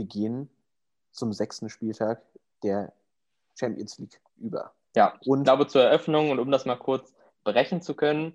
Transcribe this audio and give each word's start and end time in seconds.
wir 0.00 0.06
gehen 0.06 0.48
zum 1.12 1.32
sechsten 1.32 1.68
Spieltag 1.68 2.22
der 2.62 2.92
Champions 3.54 3.98
League 3.98 4.20
über. 4.38 4.72
Ja, 4.96 5.18
und 5.26 5.40
ich 5.40 5.44
glaube 5.44 5.66
zur 5.66 5.82
Eröffnung 5.82 6.30
und 6.30 6.38
um 6.38 6.50
das 6.50 6.64
mal 6.64 6.76
kurz 6.76 7.12
brechen 7.44 7.82
zu 7.82 7.94
können, 7.94 8.34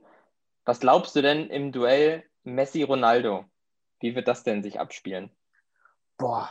was 0.63 0.79
glaubst 0.79 1.15
du 1.15 1.21
denn 1.21 1.49
im 1.49 1.71
Duell 1.71 2.23
Messi-Ronaldo? 2.43 3.45
Wie 3.99 4.15
wird 4.15 4.27
das 4.27 4.43
denn 4.43 4.61
sich 4.61 4.79
abspielen? 4.79 5.31
Boah, 6.17 6.49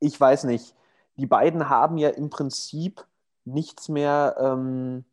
ich 0.00 0.20
weiß 0.20 0.44
nicht. 0.44 0.74
Die 1.16 1.26
beiden 1.26 1.68
haben 1.68 1.96
ja 1.96 2.08
im 2.08 2.30
Prinzip 2.30 3.06
nichts 3.44 3.88
mehr. 3.88 4.36
Ähm, 4.38 5.04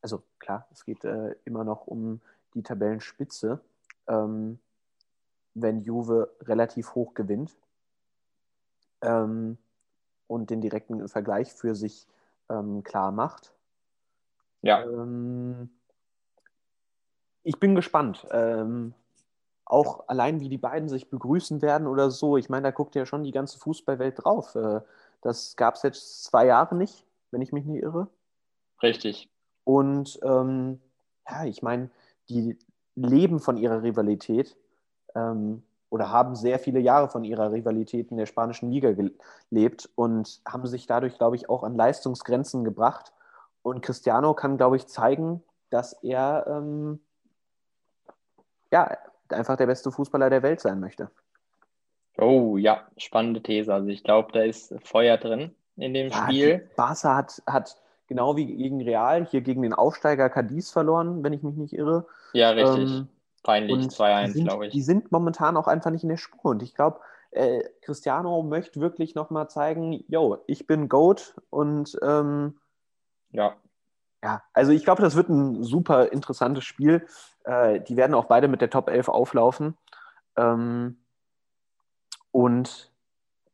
also 0.00 0.22
klar, 0.38 0.68
es 0.72 0.84
geht 0.84 1.04
äh, 1.04 1.34
immer 1.44 1.64
noch 1.64 1.86
um 1.86 2.20
die 2.54 2.62
Tabellenspitze, 2.62 3.60
ähm, 4.06 4.60
wenn 5.54 5.80
Juve 5.80 6.34
relativ 6.42 6.94
hoch 6.94 7.14
gewinnt 7.14 7.56
ähm, 9.04 9.58
und 10.26 10.50
den 10.50 10.60
direkten 10.60 11.06
Vergleich 11.08 11.52
für 11.52 11.74
sich 11.74 12.06
ähm, 12.48 12.82
klar 12.82 13.12
macht. 13.12 13.52
Ja. 14.62 14.82
Ähm, 14.82 15.70
ich 17.42 17.60
bin 17.60 17.74
gespannt. 17.74 18.26
Ähm, 18.30 18.94
auch 19.66 20.08
allein, 20.08 20.40
wie 20.40 20.48
die 20.48 20.58
beiden 20.58 20.88
sich 20.88 21.10
begrüßen 21.10 21.62
werden 21.62 21.86
oder 21.86 22.10
so. 22.10 22.36
Ich 22.36 22.48
meine, 22.48 22.64
da 22.64 22.70
guckt 22.70 22.94
ja 22.94 23.06
schon 23.06 23.24
die 23.24 23.32
ganze 23.32 23.58
Fußballwelt 23.58 24.24
drauf. 24.24 24.54
Äh, 24.54 24.80
das 25.22 25.56
gab 25.56 25.74
es 25.74 25.82
jetzt 25.82 26.24
zwei 26.24 26.46
Jahre 26.46 26.74
nicht, 26.74 27.04
wenn 27.30 27.42
ich 27.42 27.52
mich 27.52 27.64
nicht 27.64 27.82
irre. 27.82 28.08
Richtig. 28.82 29.30
Und 29.64 30.18
ähm, 30.22 30.80
ja, 31.28 31.44
ich 31.44 31.62
meine, 31.62 31.90
die 32.28 32.58
leben 32.94 33.40
von 33.40 33.56
ihrer 33.56 33.82
Rivalität 33.82 34.56
ähm, 35.14 35.62
oder 35.94 36.10
haben 36.10 36.34
sehr 36.34 36.58
viele 36.58 36.80
Jahre 36.80 37.08
von 37.08 37.22
ihrer 37.22 37.52
Rivalität 37.52 38.10
in 38.10 38.16
der 38.16 38.26
spanischen 38.26 38.68
Liga 38.68 38.90
gelebt 39.50 39.88
und 39.94 40.40
haben 40.44 40.66
sich 40.66 40.88
dadurch, 40.88 41.16
glaube 41.18 41.36
ich, 41.36 41.48
auch 41.48 41.62
an 41.62 41.76
Leistungsgrenzen 41.76 42.64
gebracht. 42.64 43.12
Und 43.62 43.80
Cristiano 43.80 44.34
kann, 44.34 44.56
glaube 44.56 44.74
ich, 44.74 44.88
zeigen, 44.88 45.44
dass 45.70 45.92
er 46.02 46.46
ähm, 46.48 46.98
ja, 48.72 48.90
einfach 49.28 49.56
der 49.56 49.66
beste 49.66 49.92
Fußballer 49.92 50.30
der 50.30 50.42
Welt 50.42 50.60
sein 50.60 50.80
möchte. 50.80 51.12
Oh 52.18 52.56
ja, 52.56 52.88
spannende 52.96 53.40
These. 53.40 53.72
Also 53.72 53.86
ich 53.86 54.02
glaube, 54.02 54.32
da 54.32 54.42
ist 54.42 54.74
Feuer 54.82 55.16
drin 55.16 55.54
in 55.76 55.94
dem 55.94 56.08
ja, 56.08 56.24
Spiel. 56.24 56.68
Barca 56.74 57.14
hat, 57.14 57.40
hat 57.46 57.76
genau 58.08 58.34
wie 58.36 58.46
gegen 58.46 58.82
Real 58.82 59.26
hier 59.26 59.42
gegen 59.42 59.62
den 59.62 59.72
Aufsteiger 59.72 60.28
Cadiz 60.28 60.72
verloren, 60.72 61.22
wenn 61.22 61.32
ich 61.32 61.44
mich 61.44 61.54
nicht 61.54 61.72
irre. 61.72 62.08
Ja, 62.32 62.50
richtig. 62.50 62.90
Ähm, 62.90 63.08
Peinlich, 63.44 63.86
2-1, 63.86 64.42
glaube 64.42 64.66
ich. 64.66 64.72
Die 64.72 64.82
sind 64.82 65.12
momentan 65.12 65.56
auch 65.56 65.68
einfach 65.68 65.90
nicht 65.90 66.02
in 66.02 66.08
der 66.08 66.16
Spur. 66.16 66.50
Und 66.50 66.62
ich 66.62 66.74
glaube, 66.74 67.00
äh, 67.30 67.62
Cristiano 67.82 68.42
möchte 68.42 68.80
wirklich 68.80 69.14
nochmal 69.14 69.48
zeigen, 69.48 70.04
yo, 70.08 70.38
ich 70.46 70.66
bin 70.66 70.88
GOAT 70.88 71.34
und 71.50 71.96
ähm, 72.02 72.58
ja. 73.30 73.54
Ja, 74.22 74.42
also 74.54 74.72
ich 74.72 74.84
glaube, 74.84 75.02
das 75.02 75.16
wird 75.16 75.28
ein 75.28 75.62
super 75.62 76.10
interessantes 76.10 76.64
Spiel. 76.64 77.06
Äh, 77.44 77.80
die 77.80 77.96
werden 77.96 78.14
auch 78.14 78.24
beide 78.24 78.48
mit 78.48 78.62
der 78.62 78.70
Top 78.70 78.88
11 78.88 79.08
auflaufen. 79.08 79.76
Ähm, 80.36 80.96
und 82.30 82.90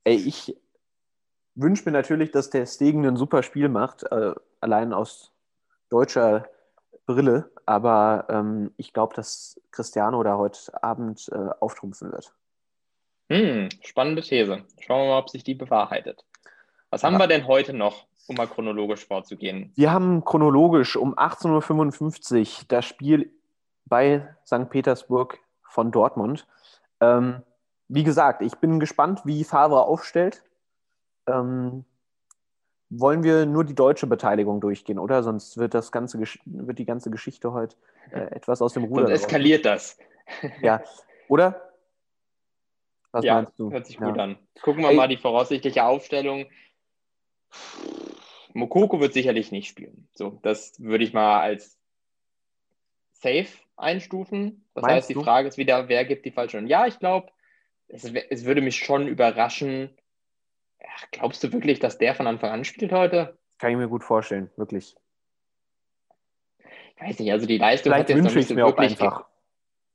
ey, 0.05 0.15
ich 0.15 0.57
wünsche 1.57 1.85
mir 1.85 1.93
natürlich, 1.93 2.31
dass 2.31 2.51
der 2.51 2.67
Stegen 2.67 3.05
ein 3.05 3.17
super 3.17 3.43
Spiel 3.43 3.69
macht, 3.69 4.05
äh, 4.13 4.35
allein 4.61 4.93
aus 4.93 5.33
deutscher 5.89 6.47
Brille. 7.07 7.51
Aber 7.71 8.25
ähm, 8.29 8.73
ich 8.79 8.93
glaube, 8.93 9.15
dass 9.15 9.61
Cristiano 9.71 10.21
da 10.25 10.37
heute 10.37 10.83
Abend 10.83 11.31
äh, 11.31 11.51
auftrumpfen 11.61 12.11
wird. 12.11 12.35
Hm, 13.29 13.69
spannende 13.85 14.23
These. 14.23 14.65
Schauen 14.81 15.03
wir 15.03 15.11
mal, 15.11 15.19
ob 15.21 15.31
sich 15.31 15.45
die 15.45 15.55
bewahrheitet. 15.55 16.25
Was 16.91 17.05
haben 17.05 17.13
ja. 17.13 17.21
wir 17.21 17.29
denn 17.29 17.47
heute 17.47 17.73
noch, 17.73 18.09
um 18.27 18.35
mal 18.35 18.49
chronologisch 18.49 19.07
vorzugehen? 19.07 19.71
Wir 19.77 19.93
haben 19.93 20.25
chronologisch 20.25 20.97
um 20.97 21.15
18.55 21.17 22.41
Uhr 22.41 22.65
das 22.67 22.87
Spiel 22.87 23.33
bei 23.85 24.35
St. 24.45 24.69
Petersburg 24.69 25.39
von 25.63 25.93
Dortmund. 25.93 26.49
Ähm, 27.01 27.45
wie 27.87 28.03
gesagt, 28.03 28.43
ich 28.43 28.57
bin 28.57 28.81
gespannt, 28.81 29.21
wie 29.25 29.45
Favre 29.45 29.85
aufstellt. 29.85 30.43
Ähm, 31.29 31.85
wollen 32.91 33.23
wir 33.23 33.47
nur 33.47 33.65
die 33.65 33.75
deutsche 33.75 34.07
Beteiligung 34.07 34.61
durchgehen, 34.61 34.99
oder? 34.99 35.23
Sonst 35.23 35.57
wird, 35.57 35.75
das 35.75 35.93
ganze, 35.93 36.19
wird 36.19 36.79
die 36.79 36.85
ganze 36.85 37.11
Geschichte 37.11 37.53
heute 37.53 37.77
äh, 38.11 38.21
etwas 38.35 38.61
aus 38.61 38.75
dem 38.75 38.85
Ruder. 38.85 39.07
Sonst 39.07 39.23
eskaliert 39.23 39.65
das. 39.65 39.97
ja, 40.63 40.83
oder? 41.29 41.71
Was 43.13 43.25
ja, 43.25 43.35
meinst 43.35 43.59
du? 43.59 43.71
Hört 43.71 43.87
sich 43.87 43.97
gut 43.97 44.17
ja. 44.17 44.25
an. 44.25 44.39
Gucken 44.61 44.83
wir 44.83 44.91
Ey. 44.91 44.97
mal 44.97 45.09
die 45.09 45.17
voraussichtliche 45.17 45.85
Aufstellung. 45.85 46.47
Mokoko 48.53 49.01
wird 49.01 49.15
sicherlich 49.15 49.53
nicht 49.53 49.69
spielen. 49.69 50.09
So, 50.15 50.39
das 50.43 50.81
würde 50.81 51.05
ich 51.05 51.13
mal 51.13 51.41
als 51.41 51.79
safe 53.13 53.49
einstufen. 53.77 54.65
Das 54.75 54.83
Meinst 54.83 54.97
heißt, 54.97 55.11
die 55.11 55.15
du? 55.15 55.23
Frage 55.23 55.49
ist 55.49 55.59
wieder, 55.59 55.89
wer 55.89 56.05
gibt 56.05 56.25
die 56.25 56.31
falsche? 56.31 56.61
Ja, 56.61 56.87
ich 56.87 56.99
glaube, 56.99 57.31
es, 57.89 58.05
es, 58.05 58.45
würde 58.45 58.61
mich 58.61 58.77
schon 58.77 59.09
überraschen. 59.09 59.91
Ja, 60.83 60.89
glaubst 61.11 61.43
du 61.45 61.53
wirklich, 61.53 61.79
dass 61.79 61.99
der 61.99 62.15
von 62.15 62.27
Anfang 62.27 62.51
an 62.51 62.65
spielt 62.65 62.93
heute? 62.93 63.39
Kann 63.59 63.71
ich 63.71 63.77
mir 63.77 63.89
gut 63.89 64.05
vorstellen, 64.05 64.51
wirklich. 64.57 64.97
Ich 66.97 67.03
weiß 67.03 67.19
nicht, 67.19 67.33
also 67.33 67.47
die 67.47 67.59
Leistung 67.59 67.93
Vielleicht 67.93 68.11
hat 68.11 68.17
jetzt 68.17 68.25
wünsche 68.25 68.39
ich 68.41 68.55
mir 68.55 68.67
auch 68.67 68.77
einfach. 68.77 69.27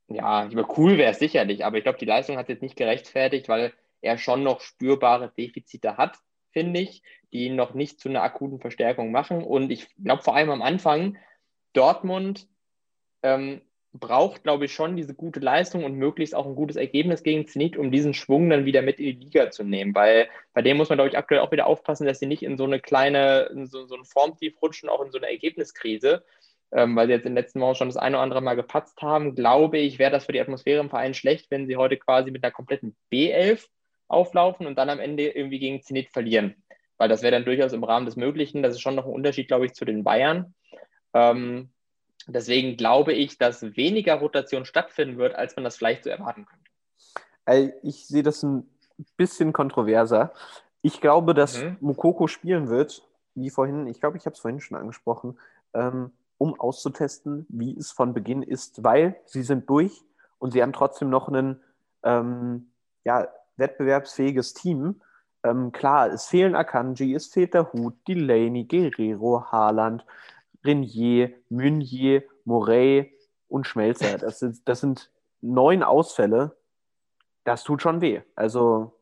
Ja, 0.08 0.48
cool 0.78 0.98
wäre 0.98 1.12
es 1.12 1.20
sicherlich, 1.20 1.66
aber 1.66 1.78
ich 1.78 1.84
glaube, 1.84 1.98
die 1.98 2.06
Leistung 2.06 2.38
hat 2.38 2.50
jetzt 2.50 2.62
nicht 2.62 2.76
gerechtfertigt, 2.76 3.50
weil 3.50 3.74
er 4.02 4.18
schon 4.18 4.44
noch 4.44 4.62
spürbare 4.62 5.32
Defizite 5.36 5.98
hat, 5.98 6.18
finde 6.52 6.80
ich, 6.80 7.02
die 7.34 7.46
ihn 7.46 7.56
noch 7.56 7.74
nicht 7.74 8.00
zu 8.00 8.10
einer 8.10 8.22
akuten 8.22 8.60
Verstärkung 8.60 9.12
machen. 9.12 9.44
Und 9.44 9.72
ich 9.72 9.88
glaube 10.04 10.22
vor 10.22 10.36
allem 10.36 10.52
am 10.52 10.62
Anfang, 10.62 11.18
Dortmund 11.74 12.48
ähm, 13.24 13.62
braucht, 14.00 14.44
glaube 14.44 14.66
ich, 14.66 14.74
schon 14.74 14.96
diese 14.96 15.14
gute 15.14 15.40
Leistung 15.40 15.84
und 15.84 15.96
möglichst 15.96 16.36
auch 16.36 16.46
ein 16.46 16.56
gutes 16.56 16.76
Ergebnis 16.76 17.24
gegen 17.24 17.48
Zenit, 17.48 17.78
um 17.78 17.92
diesen 17.92 18.14
Schwung 18.14 18.50
dann 18.50 18.66
wieder 18.66 18.82
mit 18.82 19.00
in 19.00 19.06
die 19.06 19.26
Liga 19.26 19.52
zu 19.52 19.64
nehmen. 19.64 19.96
Weil 19.96 20.28
bei 20.54 20.62
dem 20.62 20.78
muss 20.78 20.90
man, 20.90 20.98
glaube 20.98 21.10
ich, 21.10 21.18
aktuell 21.18 21.42
auch 21.42 21.52
wieder 21.52 21.68
aufpassen, 21.68 22.08
dass 22.08 22.20
sie 22.20 22.26
nicht 22.26 22.44
in 22.44 22.58
so 22.58 22.66
eine 22.66 22.80
kleine, 22.80 23.50
in 23.54 23.68
so, 23.68 23.86
so 23.86 23.96
ein 23.96 24.06
Formtief 24.06 24.62
rutschen, 24.62 24.90
auch 24.90 25.04
in 25.04 25.12
so 25.12 25.18
eine 25.18 25.30
Ergebniskrise. 25.30 26.24
Ähm, 26.72 26.96
weil 26.96 27.08
sie 27.08 27.14
jetzt 27.14 27.26
in 27.26 27.32
den 27.32 27.42
letzten 27.42 27.62
Wochen 27.62 27.76
schon 27.76 27.88
das 27.88 27.98
eine 27.98 28.18
oder 28.18 28.24
andere 28.24 28.42
Mal 28.42 28.56
gepatzt 28.56 29.02
haben, 29.02 29.36
glaube 29.36 29.78
ich, 29.78 30.00
wäre 30.00 30.12
das 30.12 30.26
für 30.26 30.32
die 30.32 30.42
Atmosphäre 30.42 30.82
im 30.82 30.90
Verein 30.90 31.14
schlecht, 31.14 31.52
wenn 31.52 31.68
sie 31.68 31.78
heute 31.78 31.96
quasi 31.96 32.32
mit 32.32 32.44
einer 32.44 32.52
kompletten 32.52 32.96
B11 33.14 33.68
auflaufen 34.08 34.68
und 34.68 34.78
dann 34.78 34.90
am 34.90 35.00
Ende 35.00 35.30
irgendwie 35.30 35.60
gegen 35.60 35.82
Zenit 35.82 36.10
verlieren. 36.10 36.56
Weil 36.98 37.10
das 37.10 37.22
wäre 37.22 37.32
dann 37.32 37.46
durchaus 37.46 37.74
im 37.74 37.84
Rahmen 37.84 38.06
des 38.06 38.16
Möglichen. 38.16 38.64
Das 38.64 38.74
ist 38.74 38.82
schon 38.82 38.96
noch 38.96 39.06
ein 39.06 39.14
Unterschied, 39.14 39.48
glaube 39.48 39.66
ich, 39.66 39.74
zu 39.74 39.86
den 39.86 40.04
Bayern. 40.04 40.54
Ähm, 41.14 41.70
Deswegen 42.28 42.76
glaube 42.78 43.14
ich, 43.14 43.38
dass 43.38 43.62
weniger 43.76 44.16
Rotation 44.16 44.66
stattfinden 44.66 45.18
wird, 45.18 45.36
als 45.36 45.56
man 45.56 45.64
das 45.64 45.78
vielleicht 45.78 46.04
so 46.04 46.10
erwarten 46.10 46.46
könnte. 46.46 47.74
Ich 47.84 48.08
sehe 48.08 48.24
das 48.24 48.42
ein 48.44 48.68
bisschen 49.18 49.54
kontroverser. 49.54 50.34
Ich 50.82 51.02
glaube, 51.02 51.34
dass 51.34 51.62
mhm. 51.62 51.78
Mukoko 51.82 52.28
spielen 52.28 52.70
wird, 52.70 53.08
wie 53.36 53.50
vorhin, 53.50 53.88
ich 53.88 54.00
glaube, 54.00 54.18
ich 54.18 54.26
habe 54.26 54.34
es 54.34 54.40
vorhin 54.40 54.60
schon 54.60 54.78
angesprochen, 54.78 55.38
ähm, 55.74 56.12
um 56.38 56.60
auszutesten, 56.60 57.46
wie 57.50 57.78
es 57.78 57.92
von 57.92 58.14
Beginn 58.14 58.42
ist, 58.42 58.84
weil 58.84 59.16
sie 59.26 59.44
sind 59.44 59.70
durch 59.70 60.04
und 60.40 60.52
sie 60.52 60.62
haben 60.62 60.74
trotzdem 60.74 61.10
noch 61.10 61.28
ein 61.28 61.62
ähm, 62.04 62.72
ja, 63.04 63.28
wettbewerbsfähiges 63.58 64.54
Team. 64.54 65.02
Ähm, 65.44 65.72
klar, 65.72 66.12
es 66.12 66.26
fehlen 66.26 66.56
Akanji, 66.56 67.14
es 67.14 67.28
fehlt 67.28 67.54
der 67.54 67.72
Hut, 67.72 67.96
Delaney, 68.08 68.66
Guerrero, 68.66 69.46
Haaland. 69.52 70.06
Renier, 70.66 71.34
Meunier, 71.50 72.24
Morey 72.44 73.18
und 73.48 73.68
Schmelzer. 73.68 74.18
Das 74.18 74.40
sind, 74.40 74.68
das 74.68 74.82
sind 74.82 75.12
neun 75.42 75.84
Ausfälle. 75.84 76.58
Das 77.44 77.64
tut 77.64 77.82
schon 77.82 78.02
weh. 78.02 78.22
Also. 78.36 79.00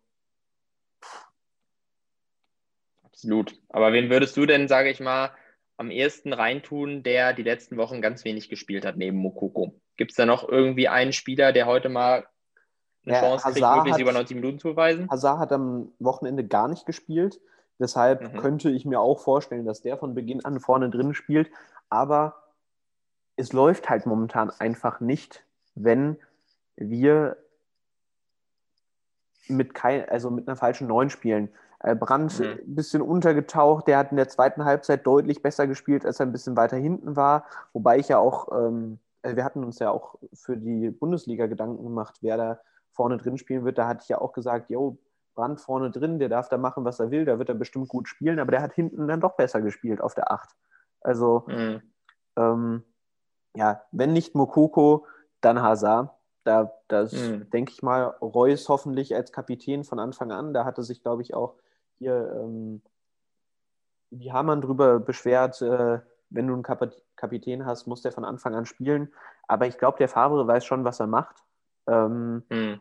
Absolut. 3.04 3.56
Aber 3.70 3.94
wen 3.94 4.10
würdest 4.10 4.36
du 4.36 4.46
denn, 4.46 4.68
sage 4.68 4.90
ich 4.90 5.00
mal, 5.00 5.32
am 5.78 5.92
ehesten 5.92 6.34
reintun, 6.34 7.04
der 7.04 7.34
die 7.34 7.44
letzten 7.44 7.78
Wochen 7.78 8.02
ganz 8.02 8.26
wenig 8.26 8.50
gespielt 8.50 8.86
hat 8.86 8.98
neben 8.98 9.18
Mokoko? 9.18 9.80
Gibt 9.96 10.12
es 10.12 10.18
da 10.18 10.26
noch 10.26 10.48
irgendwie 10.48 10.88
einen 10.88 11.14
Spieler, 11.14 11.54
der 11.54 11.66
heute 11.66 11.90
mal 11.90 12.28
eine 13.06 13.16
ja, 13.16 13.22
Chance 13.22 13.46
Hazard 13.46 13.54
kriegt, 13.54 13.76
möglichst 13.76 13.94
hat, 13.94 14.02
über 14.02 14.12
90 14.14 14.36
Minuten 14.36 14.60
zu 14.60 14.70
beweisen? 14.70 15.10
Hazard 15.10 15.40
hat 15.40 15.52
am 15.52 15.92
Wochenende 16.00 16.46
gar 16.46 16.68
nicht 16.68 16.86
gespielt. 16.86 17.40
Deshalb 17.80 18.34
mhm. 18.34 18.38
könnte 18.38 18.70
ich 18.70 18.86
mir 18.86 19.00
auch 19.00 19.20
vorstellen, 19.20 19.66
dass 19.66 19.82
der 19.82 19.98
von 19.98 20.14
Beginn 20.14 20.46
an 20.46 20.60
vorne 20.60 20.90
drin 20.90 21.14
spielt. 21.14 21.50
Aber 21.90 22.36
es 23.36 23.54
läuft 23.54 23.90
halt 23.90 24.06
momentan 24.06 24.52
einfach 24.52 25.00
nicht, 25.00 25.46
wenn 25.76 26.18
wir 26.76 27.38
mit, 29.48 29.74
kein, 29.74 30.08
also 30.10 30.30
mit 30.30 30.48
einer 30.48 30.56
falschen 30.56 30.88
Neun 30.88 31.10
spielen. 31.10 31.50
Äh, 31.80 31.96
Brandt 31.96 32.40
mhm. 32.40 32.46
ein 32.46 32.76
bisschen 32.76 33.02
untergetaucht, 33.02 33.88
der 33.88 33.98
hat 33.98 34.12
in 34.12 34.18
der 34.18 34.30
zweiten 34.30 34.64
Halbzeit 34.64 35.06
deutlich 35.06 35.42
besser 35.42 35.68
gespielt, 35.68 36.06
als 36.06 36.20
er 36.20 36.26
ein 36.26 36.32
bisschen 36.32 36.56
weiter 36.56 36.78
hinten 36.78 37.16
war. 37.16 37.46
Wobei 37.74 37.98
ich 37.98 38.08
ja 38.08 38.20
auch, 38.20 38.52
ähm, 38.52 39.00
also 39.22 39.36
wir 39.36 39.44
hatten 39.44 39.64
uns 39.64 39.80
ja 39.80 39.92
auch 39.92 40.16
für 40.34 40.56
die 40.56 40.90
Bundesliga 40.90 41.48
Gedanken 41.48 41.84
gemacht, 41.84 42.20
wer 42.22 42.38
da 42.38 42.60
vorne 42.92 43.18
drin 43.18 43.38
spielen 43.38 43.66
wird. 43.66 43.78
Da 43.78 43.88
hatte 43.88 44.02
ich 44.04 44.10
ja 44.10 44.22
auch 44.22 44.32
gesagt, 44.32 44.70
jo, 44.70 44.98
Brand 45.34 45.60
vorne 45.60 45.92
drin, 45.92 46.20
der 46.20 46.30
darf 46.30 46.50
da 46.50 46.58
machen, 46.58 46.86
was 46.86 47.00
er 47.00 47.12
will, 47.12 47.26
da 47.26 47.40
wird 47.40 47.50
er 47.50 47.56
bestimmt 47.56 47.90
gut 47.90 48.08
spielen, 48.08 48.40
aber 48.40 48.52
der 48.52 48.62
hat 48.62 48.74
hinten 48.74 49.08
dann 49.08 49.22
doch 49.22 49.36
besser 49.36 49.62
gespielt 49.62 50.02
auf 50.02 50.14
der 50.14 50.32
8. 50.32 50.50
Also, 51.02 51.44
mhm. 51.48 51.82
ähm, 52.38 52.84
ja, 53.56 53.82
wenn 53.92 54.14
nicht 54.14 54.36
Mokoko, 54.36 55.06
dann 55.42 55.62
Hazard. 55.62 56.10
Da 56.44 56.74
das 56.90 57.14
mhm. 57.14 57.50
denke 57.52 57.72
ich 57.72 57.84
mal, 57.84 58.04
Reus 58.22 58.68
hoffentlich 58.68 59.16
als 59.16 59.32
Kapitän 59.32 59.84
von 59.84 60.00
Anfang 60.00 60.32
an. 60.32 60.54
Da 60.54 60.66
hatte 60.66 60.84
sich, 60.84 61.02
glaube 61.02 61.22
ich, 61.22 61.34
auch 61.34 61.56
hier 62.00 62.34
ähm, 62.36 62.82
die 64.10 64.32
Hamann 64.32 64.62
drüber 64.62 65.00
beschwert, 65.00 65.62
äh, 65.62 66.00
wenn 66.30 66.48
du 66.48 66.54
einen 66.54 66.64
Kap 66.64 66.92
Kapitän 67.16 67.66
hast, 67.66 67.88
muss 67.88 68.02
der 68.02 68.12
von 68.12 68.26
Anfang 68.26 68.56
an 68.56 68.66
spielen. 68.66 69.14
Aber 69.48 69.68
ich 69.68 69.78
glaube, 69.78 69.98
der 69.98 70.10
Favre 70.10 70.46
weiß 70.46 70.66
schon, 70.66 70.84
was 70.84 71.00
er 71.00 71.08
macht. 71.08 71.44
Ähm, 71.88 72.44
mhm. 72.50 72.80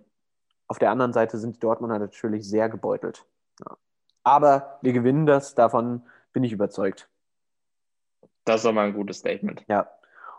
Auf 0.68 0.78
der 0.78 0.90
anderen 0.90 1.12
Seite 1.12 1.38
sind 1.38 1.56
die 1.56 1.60
Dortmunder 1.60 1.98
natürlich 1.98 2.48
sehr 2.48 2.68
gebeutelt. 2.68 3.24
Ja. 3.60 3.76
Aber 4.24 4.78
wir 4.82 4.92
gewinnen 4.92 5.26
das, 5.26 5.54
davon 5.54 6.02
bin 6.32 6.44
ich 6.44 6.52
überzeugt. 6.52 7.08
Das 8.44 8.60
ist 8.60 8.66
aber 8.66 8.82
ein 8.82 8.94
gutes 8.94 9.18
Statement. 9.18 9.64
Ja. 9.68 9.88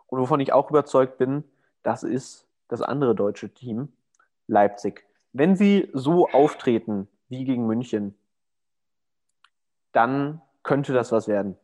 Und 0.08 0.20
wovon 0.20 0.40
ich 0.40 0.54
auch 0.54 0.70
überzeugt 0.70 1.18
bin, 1.18 1.44
das 1.84 2.04
ist 2.04 2.48
das 2.68 2.82
andere 2.82 3.16
deutsche 3.16 3.50
Team, 3.50 3.92
Leipzig. 4.48 5.06
Wenn 5.32 5.56
sie 5.56 5.90
so 5.94 6.28
auftreten 6.30 7.08
wie 7.30 7.46
gegen 7.46 7.66
München, 7.66 8.16
dann 9.92 10.42
könnte 10.64 10.94
das 10.94 11.12
was 11.12 11.28
werden. 11.28 11.58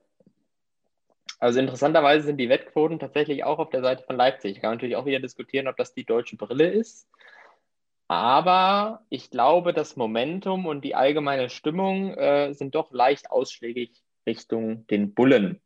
Also 1.39 1.59
interessanterweise 1.59 2.25
sind 2.25 2.37
die 2.37 2.49
Wettquoten 2.49 2.99
tatsächlich 2.99 3.43
auch 3.43 3.59
auf 3.59 3.69
der 3.69 3.81
Seite 3.81 4.03
von 4.03 4.17
Leipzig. 4.17 4.51
Ich 4.51 4.61
kann 4.61 4.71
natürlich 4.71 4.97
auch 4.97 5.05
wieder 5.05 5.19
diskutieren, 5.19 5.67
ob 5.67 5.77
das 5.77 5.93
die 5.93 6.03
deutsche 6.03 6.35
Brille 6.35 6.69
ist. 6.69 7.07
Aber 8.09 9.05
ich 9.09 9.29
glaube, 9.29 9.71
das 9.71 9.95
Momentum 9.95 10.65
und 10.65 10.83
die 10.83 10.95
allgemeine 10.95 11.47
Stimmung 11.47 12.15
äh, 12.15 12.51
sind 12.53 12.73
doch 12.73 12.91
leicht 12.91 13.29
ausschlägig 13.29 14.01
Richtung 14.25 14.87
den 14.87 15.13
Bullen. 15.13 15.61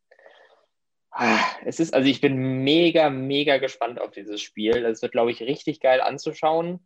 Ah, 1.09 1.39
es 1.63 1.79
ist, 1.79 1.93
also 1.93 2.09
ich 2.09 2.19
bin 2.19 2.63
mega, 2.65 3.09
mega 3.09 3.59
gespannt 3.59 4.01
auf 4.01 4.11
dieses 4.11 4.41
Spiel. 4.41 4.83
Es 4.83 5.01
wird, 5.01 5.13
glaube 5.13 5.31
ich, 5.31 5.41
richtig 5.41 5.79
geil 5.79 6.01
anzuschauen. 6.01 6.85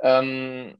Ähm, 0.00 0.78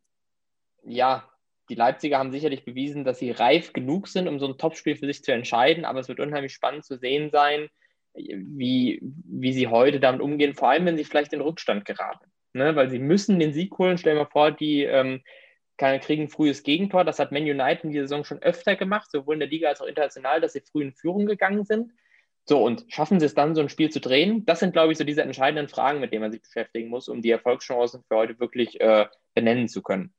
ja, 0.85 1.29
die 1.69 1.75
Leipziger 1.75 2.19
haben 2.19 2.31
sicherlich 2.31 2.65
bewiesen, 2.65 3.03
dass 3.03 3.19
sie 3.19 3.33
reif 3.33 3.73
genug 3.73 4.07
sind, 4.07 4.29
um 4.29 4.39
so 4.39 4.47
ein 4.47 4.57
Topspiel 4.57 4.95
für 4.95 5.07
sich 5.07 5.25
zu 5.25 5.33
entscheiden, 5.33 5.85
aber 5.85 5.99
es 5.99 6.07
wird 6.07 6.21
unheimlich 6.21 6.53
spannend 6.53 6.85
zu 6.85 6.97
sehen 6.97 7.31
sein, 7.31 7.69
wie, 8.15 9.01
wie 9.03 9.53
sie 9.53 9.67
heute 9.67 9.99
damit 9.99 10.21
umgehen, 10.21 10.55
vor 10.55 10.71
allem 10.71 10.87
wenn 10.87 10.97
sie 10.97 11.05
vielleicht 11.05 11.33
in 11.33 11.41
Rückstand 11.41 11.85
geraten. 11.85 12.32
Ne? 12.53 12.77
Weil 12.77 12.91
sie 12.91 12.99
müssen 12.99 13.39
den 13.39 13.53
Sieg 13.53 13.77
holen. 13.79 13.99
Stell 13.99 14.15
dir 14.15 14.21
mal 14.21 14.31
vor, 14.31 14.51
die 14.51 14.85
ähm, 14.85 15.23
kriegen 15.77 16.23
ein 16.23 16.29
frühes 16.29 16.63
Gegentor. 16.63 17.05
Das 17.05 17.19
hat 17.19 17.33
Man 17.33 17.43
United 17.43 17.85
in 17.85 17.91
dieser 17.91 18.05
Saison 18.05 18.25
schon 18.25 18.43
öfter 18.43 18.77
gemacht, 18.77 19.11
sowohl 19.11 19.35
in 19.35 19.41
der 19.41 19.49
Liga 19.49 19.69
als 19.69 19.81
auch 19.81 19.87
international, 19.87 20.41
dass 20.41 20.53
sie 20.53 20.61
früh 20.61 20.83
in 20.83 20.93
Führung 20.93 21.27
gegangen 21.27 21.65
sind. 21.65 21.93
So, 22.45 22.63
und 22.63 22.85
schaffen 22.89 23.21
sie 23.21 23.27
es 23.27 23.35
dann, 23.35 23.55
so 23.55 23.61
ein 23.61 23.69
Spiel 23.69 23.91
zu 23.91 24.01
drehen? 24.01 24.45
Das 24.45 24.61
sind, 24.61 24.73
glaube 24.73 24.93
ich, 24.93 24.99
so 24.99 25.05
diese 25.05 25.23
entscheidenden 25.23 25.69
Fragen, 25.69 26.01
mit 26.01 26.13
denen 26.13 26.23
man 26.23 26.33
sich 26.33 26.43
beschäftigen 26.43 26.89
muss, 26.89 27.09
um 27.09 27.23
die 27.23 27.31
Erfolgschancen 27.31 28.03
für 28.09 28.17
heute 28.17 28.41
wirklich 28.41 28.81
äh, 28.81 29.07
benennen 29.35 29.69
zu 29.69 29.81
können. 29.81 30.13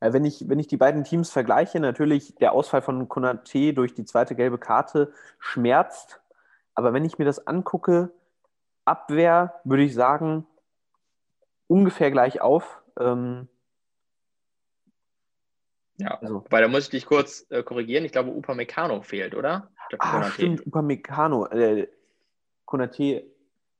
Ja, 0.00 0.14
wenn, 0.14 0.24
ich, 0.24 0.48
wenn 0.48 0.58
ich 0.58 0.66
die 0.66 0.78
beiden 0.78 1.04
Teams 1.04 1.30
vergleiche, 1.30 1.78
natürlich 1.78 2.34
der 2.36 2.52
Ausfall 2.52 2.80
von 2.80 3.06
Konate 3.08 3.74
durch 3.74 3.92
die 3.92 4.06
zweite 4.06 4.34
gelbe 4.34 4.56
Karte 4.56 5.12
schmerzt. 5.38 6.20
Aber 6.74 6.94
wenn 6.94 7.04
ich 7.04 7.18
mir 7.18 7.26
das 7.26 7.46
angucke, 7.46 8.10
Abwehr, 8.86 9.60
würde 9.64 9.82
ich 9.82 9.94
sagen, 9.94 10.46
ungefähr 11.70 12.10
gleich 12.10 12.40
auf. 12.40 12.82
Ähm, 12.98 13.48
ja, 15.98 16.18
also, 16.20 16.44
weil 16.50 16.62
da 16.62 16.68
muss 16.68 16.84
ich 16.84 16.90
dich 16.90 17.06
kurz 17.06 17.46
äh, 17.50 17.62
korrigieren. 17.62 18.04
Ich 18.04 18.12
glaube, 18.12 18.30
Upamecano 18.30 19.02
fehlt, 19.02 19.34
oder? 19.34 19.70
Ah, 19.98 20.22
stimmt, 20.24 20.66
Upamecano. 20.66 21.46
Äh, 21.46 21.88
Konate 22.64 23.24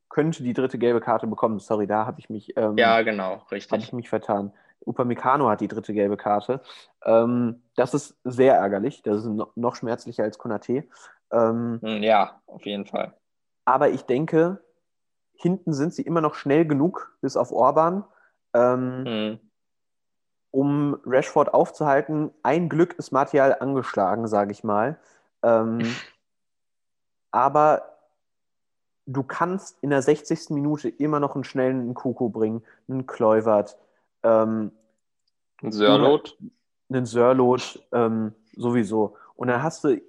könnte 0.08 0.42
die 0.42 0.52
dritte 0.52 0.78
gelbe 0.78 1.00
Karte 1.00 1.26
bekommen. 1.26 1.58
Sorry, 1.58 1.86
da 1.86 2.06
habe 2.06 2.20
ich 2.20 2.30
mich. 2.30 2.56
Ähm, 2.56 2.76
ja, 2.76 3.02
genau, 3.02 3.42
richtig. 3.50 3.72
Habe 3.72 3.82
ich 3.82 3.92
mich 3.92 4.08
vertan. 4.08 4.52
Upamecano 4.86 5.48
hat 5.48 5.60
die 5.60 5.68
dritte 5.68 5.92
gelbe 5.92 6.16
Karte. 6.16 6.62
Ähm, 7.04 7.62
das 7.74 7.94
ist 7.94 8.18
sehr 8.24 8.54
ärgerlich. 8.54 9.02
Das 9.02 9.24
ist 9.24 9.30
noch 9.54 9.76
schmerzlicher 9.76 10.22
als 10.22 10.38
Konate. 10.38 10.84
Ähm, 11.32 11.80
hm, 11.82 12.02
ja, 12.02 12.40
auf 12.46 12.64
jeden 12.66 12.86
Fall. 12.86 13.14
Aber 13.64 13.90
ich 13.90 14.02
denke, 14.02 14.62
hinten 15.40 15.72
sind 15.72 15.94
sie 15.94 16.02
immer 16.02 16.20
noch 16.20 16.34
schnell 16.34 16.66
genug, 16.66 17.16
bis 17.20 17.36
auf 17.36 17.52
Orban. 17.52 18.04
Ähm, 18.54 19.04
hm 19.06 19.40
um 20.50 20.98
Rashford 21.04 21.54
aufzuhalten. 21.54 22.30
Ein 22.42 22.68
Glück 22.68 22.94
ist 22.94 23.12
Martial 23.12 23.56
angeschlagen, 23.58 24.26
sage 24.26 24.52
ich 24.52 24.64
mal. 24.64 24.98
Ähm, 25.42 25.80
aber 27.30 27.82
du 29.06 29.22
kannst 29.22 29.78
in 29.82 29.90
der 29.90 30.02
60. 30.02 30.50
Minute 30.50 30.88
immer 30.88 31.20
noch 31.20 31.34
einen 31.34 31.44
schnellen 31.44 31.94
Kuku 31.94 32.28
bringen, 32.28 32.62
einen 32.88 33.06
Kluivert, 33.06 33.78
ähm, 34.22 34.72
einen 35.62 35.72
Sörlot. 35.72 36.36
Einen 36.88 37.06
Sörlot 37.06 37.86
ähm, 37.92 38.34
sowieso. 38.56 39.16
Und 39.36 39.48
dann 39.48 39.62
hast 39.62 39.84
du, 39.84 40.00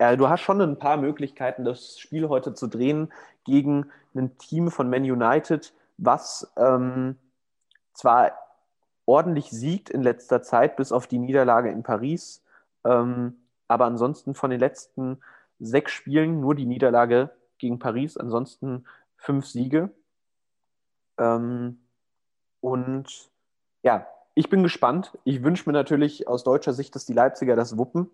ja, 0.00 0.16
du 0.16 0.28
hast 0.28 0.40
schon 0.40 0.60
ein 0.60 0.78
paar 0.78 0.96
Möglichkeiten, 0.96 1.64
das 1.64 1.98
Spiel 1.98 2.28
heute 2.28 2.54
zu 2.54 2.66
drehen 2.66 3.12
gegen 3.44 3.90
ein 4.14 4.36
Team 4.38 4.70
von 4.70 4.90
Man 4.90 5.04
United, 5.04 5.72
was 5.98 6.52
ähm, 6.56 7.16
zwar 7.92 8.32
ordentlich 9.06 9.50
siegt 9.50 9.90
in 9.90 10.02
letzter 10.02 10.42
Zeit, 10.42 10.76
bis 10.76 10.92
auf 10.92 11.06
die 11.06 11.18
Niederlage 11.18 11.70
in 11.70 11.82
Paris. 11.82 12.42
Ähm, 12.84 13.36
aber 13.68 13.86
ansonsten 13.86 14.34
von 14.34 14.50
den 14.50 14.60
letzten 14.60 15.20
sechs 15.58 15.92
Spielen 15.92 16.40
nur 16.40 16.54
die 16.54 16.66
Niederlage 16.66 17.30
gegen 17.58 17.78
Paris, 17.78 18.16
ansonsten 18.16 18.84
fünf 19.16 19.46
Siege. 19.46 19.90
Ähm, 21.18 21.78
und 22.60 23.30
ja, 23.82 24.06
ich 24.34 24.48
bin 24.48 24.62
gespannt. 24.62 25.16
Ich 25.24 25.42
wünsche 25.42 25.68
mir 25.68 25.72
natürlich 25.72 26.26
aus 26.26 26.44
deutscher 26.44 26.72
Sicht, 26.72 26.94
dass 26.94 27.06
die 27.06 27.12
Leipziger 27.12 27.56
das 27.56 27.78
wuppen. 27.78 28.10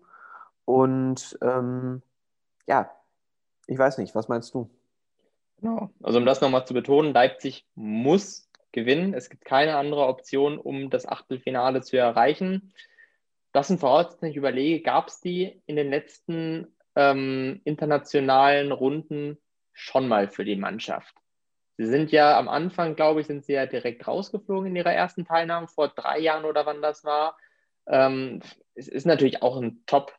Und 0.65 1.37
ähm, 1.41 2.01
ja, 2.67 2.91
ich 3.67 3.77
weiß 3.77 3.97
nicht, 3.97 4.15
was 4.15 4.27
meinst 4.27 4.53
du? 4.53 4.69
Genau. 5.57 5.91
Also 6.01 6.17
um 6.17 6.25
das 6.25 6.41
nochmal 6.41 6.65
zu 6.65 6.73
betonen, 6.73 7.13
Leipzig 7.13 7.65
muss 7.75 8.49
gewinnen. 8.71 9.13
Es 9.13 9.29
gibt 9.29 9.45
keine 9.45 9.75
andere 9.75 10.07
Option, 10.07 10.57
um 10.57 10.89
das 10.89 11.07
Achtelfinale 11.07 11.81
zu 11.81 11.97
erreichen. 11.97 12.73
Das 13.51 13.67
sind 13.67 13.79
Voraussetzungen, 13.79 14.31
ich 14.31 14.37
überlege, 14.37 14.81
gab 14.81 15.09
es 15.09 15.19
die 15.19 15.61
in 15.65 15.75
den 15.75 15.89
letzten 15.89 16.67
ähm, 16.95 17.61
internationalen 17.63 18.71
Runden 18.71 19.37
schon 19.73 20.07
mal 20.07 20.27
für 20.27 20.45
die 20.45 20.55
Mannschaft? 20.55 21.15
Sie 21.77 21.85
sind 21.85 22.11
ja 22.11 22.37
am 22.37 22.47
Anfang, 22.47 22.95
glaube 22.95 23.21
ich, 23.21 23.27
sind 23.27 23.43
sie 23.43 23.53
ja 23.53 23.65
direkt 23.65 24.07
rausgeflogen 24.07 24.69
in 24.69 24.75
ihrer 24.75 24.93
ersten 24.93 25.25
Teilnahme, 25.25 25.67
vor 25.67 25.87
drei 25.89 26.19
Jahren 26.19 26.45
oder 26.45 26.65
wann 26.65 26.81
das 26.81 27.03
war. 27.03 27.37
Ähm, 27.87 28.41
es 28.75 28.87
ist 28.87 29.05
natürlich 29.05 29.41
auch 29.41 29.57
ein 29.57 29.83
Top, 29.85 30.13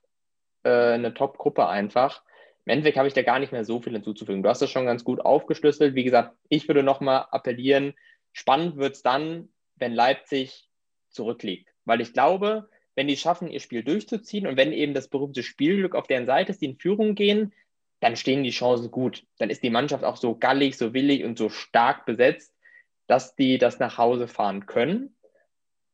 äh, 0.64 0.94
eine 0.94 1.14
Top-Gruppe 1.14 1.68
einfach. 1.68 2.22
Im 2.64 2.72
Endeffekt 2.72 2.96
habe 2.96 3.08
ich 3.08 3.14
da 3.14 3.22
gar 3.22 3.38
nicht 3.38 3.52
mehr 3.52 3.64
so 3.64 3.80
viel 3.80 3.92
hinzuzufügen. 3.92 4.42
Du 4.42 4.48
hast 4.48 4.62
das 4.62 4.70
schon 4.70 4.86
ganz 4.86 5.02
gut 5.04 5.20
aufgeschlüsselt. 5.20 5.94
Wie 5.94 6.04
gesagt, 6.04 6.36
ich 6.48 6.68
würde 6.68 6.82
nochmal 6.82 7.26
appellieren, 7.30 7.94
Spannend 8.32 8.76
wird 8.76 8.96
es 8.96 9.02
dann, 9.02 9.50
wenn 9.76 9.92
Leipzig 9.92 10.68
zurückliegt. 11.10 11.68
Weil 11.84 12.00
ich 12.00 12.12
glaube, 12.12 12.68
wenn 12.94 13.08
die 13.08 13.16
schaffen, 13.16 13.48
ihr 13.48 13.60
Spiel 13.60 13.84
durchzuziehen 13.84 14.46
und 14.46 14.56
wenn 14.56 14.72
eben 14.72 14.94
das 14.94 15.08
berühmte 15.08 15.42
Spielglück 15.42 15.94
auf 15.94 16.06
deren 16.06 16.26
Seite 16.26 16.52
ist, 16.52 16.60
die 16.60 16.66
in 16.66 16.78
Führung 16.78 17.14
gehen, 17.14 17.52
dann 18.00 18.16
stehen 18.16 18.42
die 18.42 18.50
Chancen 18.50 18.90
gut. 18.90 19.24
Dann 19.38 19.50
ist 19.50 19.62
die 19.62 19.70
Mannschaft 19.70 20.04
auch 20.04 20.16
so 20.16 20.36
gallig, 20.36 20.76
so 20.76 20.92
willig 20.92 21.24
und 21.24 21.38
so 21.38 21.48
stark 21.48 22.04
besetzt, 22.06 22.54
dass 23.06 23.36
die 23.36 23.58
das 23.58 23.78
nach 23.78 23.98
Hause 23.98 24.28
fahren 24.28 24.66
können. 24.66 25.14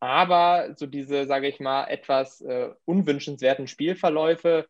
Aber 0.01 0.75
so 0.77 0.87
diese, 0.87 1.27
sage 1.27 1.49
ich 1.49 1.61
mal, 1.61 1.87
etwas 1.87 2.41
äh, 2.41 2.71
unwünschenswerten 2.85 3.67
Spielverläufe, 3.67 4.69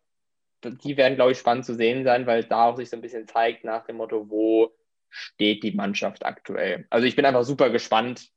die 0.65 0.97
werden, 0.97 1.17
glaube 1.17 1.33
ich, 1.33 1.39
spannend 1.39 1.65
zu 1.65 1.75
sehen 1.75 2.05
sein, 2.05 2.27
weil 2.27 2.45
da 2.45 2.65
auch 2.65 2.77
sich 2.77 2.91
so 2.91 2.97
ein 2.97 3.03
bisschen 3.03 3.29
zeigt 3.29 3.65
nach 3.65 3.85
dem 3.85 3.97
Motto, 3.97 4.29
wo 4.31 4.73
steht 5.11 5.63
die 5.63 5.73
Mannschaft 5.73 6.25
aktuell? 6.25 6.87
Also 6.91 7.07
ich 7.07 7.17
bin 7.17 7.25
einfach 7.25 7.45
super 7.45 7.71
gespannt. 7.71 8.31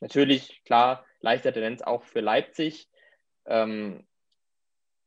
Natürlich, 0.00 0.62
klar, 0.64 1.06
leichter 1.20 1.52
Tendenz 1.52 1.82
auch 1.82 2.02
für 2.02 2.20
Leipzig. 2.20 2.88
Ähm, 3.46 4.04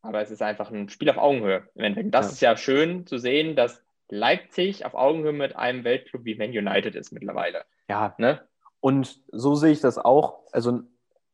aber 0.01 0.21
es 0.21 0.31
ist 0.31 0.41
einfach 0.41 0.71
ein 0.71 0.89
Spiel 0.89 1.09
auf 1.09 1.17
Augenhöhe. 1.17 1.67
Das 1.75 2.27
ja. 2.27 2.31
ist 2.31 2.41
ja 2.41 2.57
schön 2.57 3.05
zu 3.05 3.17
sehen, 3.17 3.55
dass 3.55 3.83
Leipzig 4.09 4.85
auf 4.85 4.93
Augenhöhe 4.93 5.33
mit 5.33 5.55
einem 5.55 5.83
Weltclub 5.83 6.25
wie 6.25 6.35
Man 6.35 6.51
United 6.51 6.95
ist 6.95 7.11
mittlerweile. 7.11 7.65
Ja. 7.89 8.13
Ne? 8.17 8.47
Und 8.85 9.19
so 9.31 9.55
sehe 9.55 9.71
ich 9.71 9.81
das 9.81 9.97
auch. 9.97 10.41
Also 10.51 10.81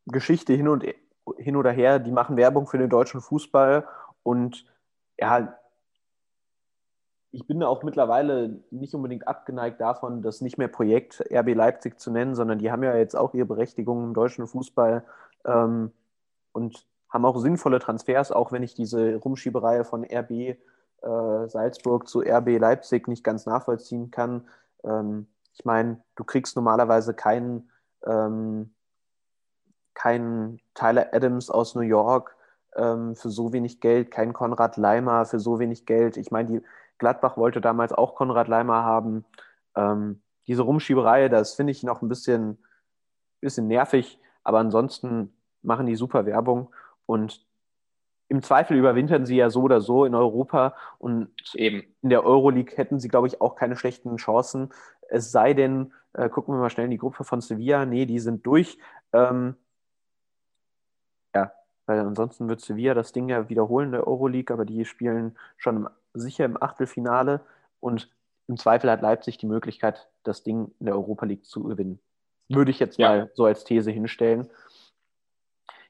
Geschichte 0.05 0.53
hin 0.53 0.69
und 0.69 0.85
hin 1.37 1.57
oder 1.57 1.71
her, 1.71 1.99
die 1.99 2.13
machen 2.13 2.37
Werbung 2.37 2.65
für 2.65 2.77
den 2.77 2.89
deutschen 2.89 3.19
Fußball 3.19 3.85
und 4.23 4.65
ja, 5.19 5.53
ich 7.31 7.45
bin 7.47 7.61
auch 7.61 7.83
mittlerweile 7.83 8.63
nicht 8.71 8.95
unbedingt 8.95 9.27
abgeneigt 9.27 9.81
davon, 9.81 10.21
das 10.21 10.39
nicht 10.39 10.57
mehr 10.57 10.69
Projekt 10.69 11.25
RB 11.29 11.53
Leipzig 11.53 11.99
zu 11.99 12.09
nennen, 12.09 12.35
sondern 12.35 12.57
die 12.57 12.71
haben 12.71 12.83
ja 12.83 12.95
jetzt 12.95 13.17
auch 13.17 13.33
ihre 13.33 13.47
Berechtigung 13.47 14.01
im 14.05 14.13
deutschen 14.13 14.47
Fußball. 14.47 15.03
Ähm, 15.43 15.91
und 16.53 16.87
haben 17.09 17.25
auch 17.25 17.37
sinnvolle 17.37 17.79
Transfers, 17.79 18.31
auch 18.31 18.53
wenn 18.53 18.63
ich 18.63 18.75
diese 18.75 19.17
Rumschieberei 19.17 19.83
von 19.83 20.05
RB 20.05 20.31
äh, 20.31 20.55
Salzburg 21.47 22.07
zu 22.07 22.21
RB 22.21 22.57
Leipzig 22.57 23.09
nicht 23.09 23.25
ganz 23.25 23.45
nachvollziehen 23.45 24.09
kann. 24.09 24.47
Ähm, 24.85 25.27
ich 25.53 25.65
meine, 25.65 26.01
du 26.15 26.23
kriegst 26.23 26.55
normalerweise 26.55 27.13
keinen, 27.13 27.69
ähm, 28.05 28.73
keinen 29.93 30.59
Tyler 30.73 31.13
Adams 31.13 31.49
aus 31.49 31.75
New 31.75 31.81
York 31.81 32.35
ähm, 32.75 33.15
für 33.15 33.29
so 33.29 33.53
wenig 33.53 33.79
Geld, 33.81 34.11
keinen 34.11 34.33
Konrad 34.33 34.77
Leimer 34.77 35.25
für 35.25 35.39
so 35.39 35.59
wenig 35.59 35.85
Geld. 35.85 36.17
Ich 36.17 36.31
meine, 36.31 36.49
die 36.49 36.61
Gladbach 36.97 37.37
wollte 37.37 37.61
damals 37.61 37.93
auch 37.93 38.15
Konrad 38.15 38.47
Leimer 38.47 38.83
haben. 38.83 39.25
Ähm, 39.75 40.21
diese 40.47 40.63
Rumschieberei, 40.63 41.29
das 41.29 41.53
finde 41.53 41.71
ich 41.71 41.83
noch 41.83 42.01
ein 42.01 42.09
bisschen, 42.09 42.57
bisschen 43.39 43.67
nervig, 43.67 44.19
aber 44.43 44.59
ansonsten 44.59 45.35
machen 45.61 45.85
die 45.85 45.95
super 45.95 46.25
Werbung 46.25 46.73
und 47.05 47.45
im 48.31 48.41
Zweifel 48.41 48.77
überwintern 48.77 49.25
sie 49.25 49.35
ja 49.35 49.49
so 49.49 49.61
oder 49.63 49.81
so 49.81 50.05
in 50.05 50.15
Europa 50.15 50.73
und 50.99 51.27
Eben. 51.53 51.83
in 52.01 52.09
der 52.09 52.23
Euroleague 52.23 52.77
hätten 52.77 52.97
sie, 52.97 53.09
glaube 53.09 53.27
ich, 53.27 53.41
auch 53.41 53.55
keine 53.55 53.75
schlechten 53.75 54.15
Chancen. 54.15 54.69
Es 55.09 55.33
sei 55.33 55.53
denn, 55.53 55.91
äh, 56.13 56.29
gucken 56.29 56.53
wir 56.53 56.59
mal 56.59 56.69
schnell 56.69 56.85
in 56.85 56.91
die 56.91 56.97
Gruppe 56.97 57.25
von 57.25 57.41
Sevilla. 57.41 57.85
Nee, 57.85 58.05
die 58.05 58.19
sind 58.19 58.45
durch. 58.45 58.77
Ähm, 59.11 59.55
ja, 61.35 61.51
weil 61.85 61.99
ansonsten 61.99 62.47
wird 62.47 62.61
Sevilla 62.61 62.93
das 62.93 63.11
Ding 63.11 63.27
ja 63.27 63.49
wiederholen 63.49 63.87
in 63.87 63.91
der 63.91 64.07
Euroleague, 64.07 64.53
aber 64.53 64.63
die 64.63 64.85
spielen 64.85 65.37
schon 65.57 65.75
im, 65.75 65.89
sicher 66.13 66.45
im 66.45 66.61
Achtelfinale 66.63 67.41
und 67.81 68.09
im 68.47 68.55
Zweifel 68.55 68.89
hat 68.89 69.01
Leipzig 69.01 69.39
die 69.39 69.45
Möglichkeit, 69.45 70.07
das 70.23 70.41
Ding 70.41 70.71
in 70.79 70.85
der 70.85 70.95
Europa 70.95 71.25
League 71.25 71.43
zu 71.43 71.63
gewinnen. 71.63 71.99
Würde 72.47 72.71
ich 72.71 72.79
jetzt 72.79 72.97
ja. 72.97 73.09
mal 73.09 73.31
so 73.33 73.43
als 73.43 73.65
These 73.65 73.91
hinstellen. 73.91 74.49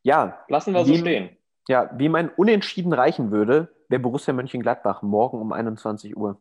Ja. 0.01 0.43
Lassen 0.47 0.73
wir 0.73 0.83
so 0.83 0.95
stehen. 0.95 1.37
Ja, 1.71 1.89
wie 1.95 2.09
mein 2.09 2.27
Unentschieden 2.27 2.91
reichen 2.91 3.31
würde, 3.31 3.73
wäre 3.87 4.01
Borussia 4.01 4.33
Mönchengladbach 4.33 5.03
morgen 5.03 5.39
um 5.39 5.53
21 5.53 6.17
Uhr. 6.17 6.37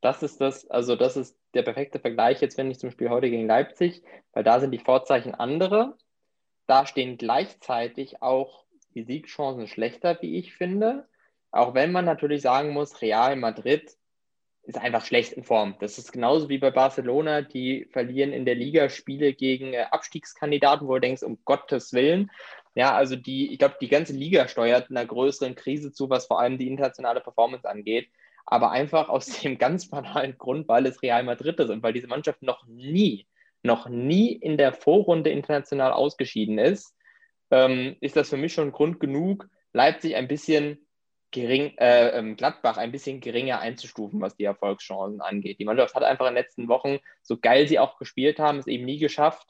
Das 0.00 0.22
ist 0.22 0.40
das, 0.40 0.70
also 0.70 0.96
das 0.96 1.18
ist 1.18 1.36
der 1.52 1.64
perfekte 1.64 1.98
Vergleich 1.98 2.40
jetzt, 2.40 2.56
wenn 2.56 2.70
ich 2.70 2.78
zum 2.78 2.90
Spiel 2.90 3.10
heute 3.10 3.28
gegen 3.28 3.46
Leipzig, 3.46 4.02
weil 4.32 4.42
da 4.42 4.58
sind 4.58 4.70
die 4.70 4.78
Vorzeichen 4.78 5.34
andere. 5.34 5.98
Da 6.66 6.86
stehen 6.86 7.18
gleichzeitig 7.18 8.22
auch 8.22 8.64
die 8.94 9.02
Siegchancen 9.02 9.66
schlechter, 9.66 10.16
wie 10.22 10.38
ich 10.38 10.54
finde. 10.54 11.06
Auch 11.50 11.74
wenn 11.74 11.92
man 11.92 12.06
natürlich 12.06 12.40
sagen 12.40 12.70
muss, 12.70 13.02
Real 13.02 13.36
Madrid 13.36 13.98
ist 14.62 14.78
einfach 14.78 15.04
schlecht 15.04 15.34
in 15.34 15.44
Form. 15.44 15.76
Das 15.78 15.98
ist 15.98 16.10
genauso 16.10 16.48
wie 16.48 16.56
bei 16.56 16.70
Barcelona, 16.70 17.42
die 17.42 17.86
verlieren 17.92 18.32
in 18.32 18.46
der 18.46 18.54
Liga 18.54 18.88
Spiele 18.88 19.34
gegen 19.34 19.74
äh, 19.74 19.84
Abstiegskandidaten, 19.90 20.88
wo 20.88 20.94
du 20.94 21.00
denkst, 21.00 21.22
um 21.22 21.38
Gottes 21.44 21.92
Willen. 21.92 22.30
Ja, 22.74 22.94
also 22.94 23.14
die, 23.16 23.52
ich 23.52 23.58
glaube, 23.58 23.76
die 23.80 23.88
ganze 23.88 24.12
Liga 24.12 24.48
steuert 24.48 24.90
einer 24.90 25.06
größeren 25.06 25.54
Krise 25.54 25.92
zu, 25.92 26.10
was 26.10 26.26
vor 26.26 26.40
allem 26.40 26.58
die 26.58 26.66
internationale 26.66 27.20
Performance 27.20 27.68
angeht. 27.68 28.08
Aber 28.46 28.72
einfach 28.72 29.08
aus 29.08 29.26
dem 29.42 29.58
ganz 29.58 29.88
banalen 29.88 30.36
Grund, 30.38 30.68
weil 30.68 30.86
es 30.86 31.02
Real 31.02 31.22
Madrid 31.22 31.58
ist 31.60 31.70
und 31.70 31.82
weil 31.82 31.92
diese 31.92 32.08
Mannschaft 32.08 32.42
noch 32.42 32.66
nie, 32.66 33.26
noch 33.62 33.88
nie 33.88 34.32
in 34.32 34.58
der 34.58 34.72
Vorrunde 34.72 35.30
international 35.30 35.92
ausgeschieden 35.92 36.58
ist, 36.58 36.94
ähm, 37.50 37.96
ist 38.00 38.16
das 38.16 38.30
für 38.30 38.36
mich 38.36 38.52
schon 38.52 38.72
Grund 38.72 39.00
genug, 39.00 39.48
Leipzig 39.72 40.16
ein 40.16 40.28
bisschen 40.28 40.84
gering, 41.30 41.76
äh, 41.78 42.10
ähm, 42.10 42.36
Gladbach 42.36 42.76
ein 42.76 42.92
bisschen 42.92 43.20
geringer 43.20 43.58
einzustufen, 43.58 44.20
was 44.20 44.36
die 44.36 44.44
Erfolgschancen 44.44 45.20
angeht. 45.20 45.58
Die 45.58 45.64
Mannschaft 45.64 45.94
hat 45.94 46.04
einfach 46.04 46.26
in 46.26 46.34
den 46.34 46.42
letzten 46.42 46.68
Wochen, 46.68 46.98
so 47.22 47.36
geil 47.38 47.66
sie 47.66 47.78
auch 47.78 47.98
gespielt 47.98 48.38
haben, 48.38 48.58
es 48.58 48.68
eben 48.68 48.84
nie 48.84 48.98
geschafft, 48.98 49.48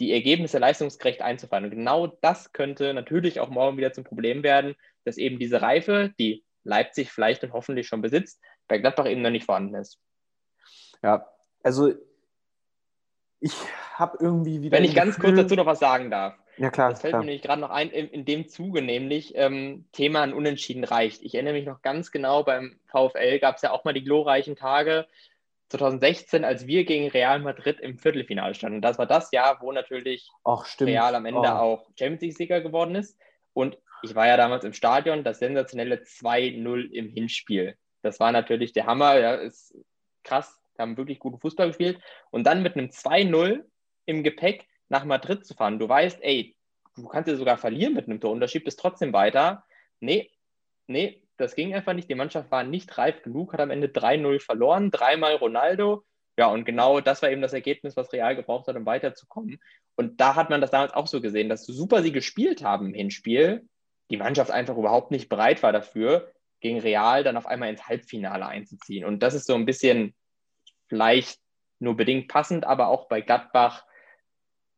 die 0.00 0.12
Ergebnisse 0.12 0.58
leistungsgerecht 0.58 1.22
einzufahren. 1.22 1.64
Und 1.64 1.70
genau 1.70 2.06
das 2.06 2.52
könnte 2.52 2.94
natürlich 2.94 3.40
auch 3.40 3.50
morgen 3.50 3.76
wieder 3.76 3.92
zum 3.92 4.04
Problem 4.04 4.42
werden, 4.42 4.74
dass 5.04 5.16
eben 5.16 5.38
diese 5.38 5.62
Reife, 5.62 6.12
die 6.18 6.44
Leipzig 6.64 7.10
vielleicht 7.10 7.42
und 7.44 7.52
hoffentlich 7.52 7.88
schon 7.88 8.02
besitzt, 8.02 8.40
bei 8.68 8.78
Gladbach 8.78 9.06
eben 9.06 9.22
noch 9.22 9.30
nicht 9.30 9.46
vorhanden 9.46 9.74
ist. 9.74 9.98
Ja, 11.02 11.26
also 11.62 11.92
ich 13.40 13.52
habe 13.94 14.18
irgendwie 14.20 14.62
wieder. 14.62 14.76
Wenn 14.76 14.84
ich 14.84 14.94
ganz 14.94 15.16
Gefühl... 15.16 15.34
kurz 15.34 15.42
dazu 15.42 15.56
noch 15.56 15.66
was 15.66 15.80
sagen 15.80 16.10
darf. 16.10 16.34
Ja, 16.58 16.70
klar. 16.70 16.90
Das 16.90 17.00
fällt 17.00 17.12
klar. 17.12 17.20
mir 17.20 17.26
nämlich 17.26 17.42
gerade 17.42 17.60
noch 17.60 17.70
ein, 17.70 17.90
in, 17.90 18.08
in, 18.08 18.24
dem 18.24 18.48
Zuge, 18.48 18.82
nämlich 18.82 19.32
ähm, 19.36 19.86
Thema 19.92 20.22
an 20.22 20.34
Unentschieden 20.34 20.84
reicht. 20.84 21.22
Ich 21.22 21.34
erinnere 21.34 21.54
mich 21.54 21.66
noch 21.66 21.82
ganz 21.82 22.12
genau, 22.12 22.44
beim 22.44 22.78
VfL 22.86 23.38
gab 23.38 23.56
es 23.56 23.62
ja 23.62 23.72
auch 23.72 23.84
mal 23.84 23.94
die 23.94 24.04
glorreichen 24.04 24.54
Tage 24.54 25.06
2016, 25.72 26.44
als 26.44 26.66
wir 26.66 26.84
gegen 26.84 27.08
Real 27.08 27.40
Madrid 27.40 27.80
im 27.80 27.98
Viertelfinale 27.98 28.54
standen. 28.54 28.76
Und 28.76 28.82
das 28.82 28.98
war 28.98 29.06
das 29.06 29.30
Jahr, 29.32 29.58
wo 29.60 29.72
natürlich 29.72 30.28
Ach, 30.44 30.66
Real 30.80 31.14
am 31.14 31.26
Ende 31.26 31.40
oh. 31.40 31.44
auch 31.44 31.86
Champions 31.98 32.22
League-Sieger 32.22 32.60
geworden 32.60 32.94
ist. 32.94 33.18
Und 33.52 33.78
ich 34.02 34.14
war 34.14 34.26
ja 34.26 34.36
damals 34.36 34.64
im 34.64 34.72
Stadion, 34.72 35.24
das 35.24 35.38
sensationelle 35.38 35.96
2-0 35.96 36.90
im 36.90 37.08
Hinspiel. 37.08 37.76
Das 38.02 38.20
war 38.20 38.32
natürlich 38.32 38.72
der 38.72 38.86
Hammer, 38.86 39.18
ja, 39.18 39.34
ist 39.34 39.74
krass, 40.24 40.60
haben 40.78 40.96
wirklich 40.96 41.18
guten 41.18 41.38
Fußball 41.38 41.68
gespielt. 41.68 42.00
Und 42.30 42.44
dann 42.44 42.62
mit 42.62 42.76
einem 42.76 42.88
2-0 42.88 43.64
im 44.06 44.22
Gepäck 44.22 44.66
nach 44.88 45.04
Madrid 45.04 45.46
zu 45.46 45.54
fahren. 45.54 45.78
Du 45.78 45.88
weißt, 45.88 46.18
ey, 46.22 46.56
du 46.96 47.06
kannst 47.08 47.28
ja 47.28 47.36
sogar 47.36 47.58
verlieren 47.58 47.94
mit 47.94 48.06
einem 48.06 48.20
Tor 48.20 48.32
und 48.32 48.40
das 48.40 48.50
schiebt 48.50 48.68
es 48.68 48.76
trotzdem 48.76 49.12
weiter. 49.12 49.64
Nee, 50.00 50.30
nee, 50.86 51.21
das 51.36 51.54
ging 51.54 51.74
einfach 51.74 51.94
nicht. 51.94 52.08
Die 52.08 52.14
Mannschaft 52.14 52.50
war 52.50 52.64
nicht 52.64 52.96
reif 52.98 53.22
genug, 53.22 53.52
hat 53.52 53.60
am 53.60 53.70
Ende 53.70 53.88
3-0 53.88 54.40
verloren, 54.40 54.90
dreimal 54.90 55.36
Ronaldo. 55.36 56.04
Ja, 56.38 56.46
und 56.46 56.64
genau 56.64 57.00
das 57.00 57.22
war 57.22 57.30
eben 57.30 57.42
das 57.42 57.52
Ergebnis, 57.52 57.96
was 57.96 58.12
Real 58.12 58.36
gebraucht 58.36 58.66
hat, 58.68 58.76
um 58.76 58.86
weiterzukommen. 58.86 59.60
Und 59.96 60.20
da 60.20 60.34
hat 60.34 60.50
man 60.50 60.60
das 60.60 60.70
damals 60.70 60.94
auch 60.94 61.06
so 61.06 61.20
gesehen, 61.20 61.48
dass 61.48 61.64
super 61.64 62.02
sie 62.02 62.12
gespielt 62.12 62.62
haben 62.62 62.86
im 62.86 62.94
Hinspiel, 62.94 63.68
die 64.10 64.16
Mannschaft 64.16 64.50
einfach 64.50 64.76
überhaupt 64.76 65.10
nicht 65.10 65.28
bereit 65.28 65.62
war 65.62 65.72
dafür, 65.72 66.32
gegen 66.60 66.80
Real 66.80 67.24
dann 67.24 67.36
auf 67.36 67.46
einmal 67.46 67.68
ins 67.70 67.86
Halbfinale 67.86 68.46
einzuziehen. 68.46 69.04
Und 69.04 69.22
das 69.22 69.34
ist 69.34 69.46
so 69.46 69.54
ein 69.54 69.66
bisschen 69.66 70.14
vielleicht 70.88 71.40
nur 71.80 71.96
bedingt 71.96 72.28
passend, 72.28 72.64
aber 72.64 72.88
auch 72.88 73.08
bei 73.08 73.20
Gladbach 73.20 73.84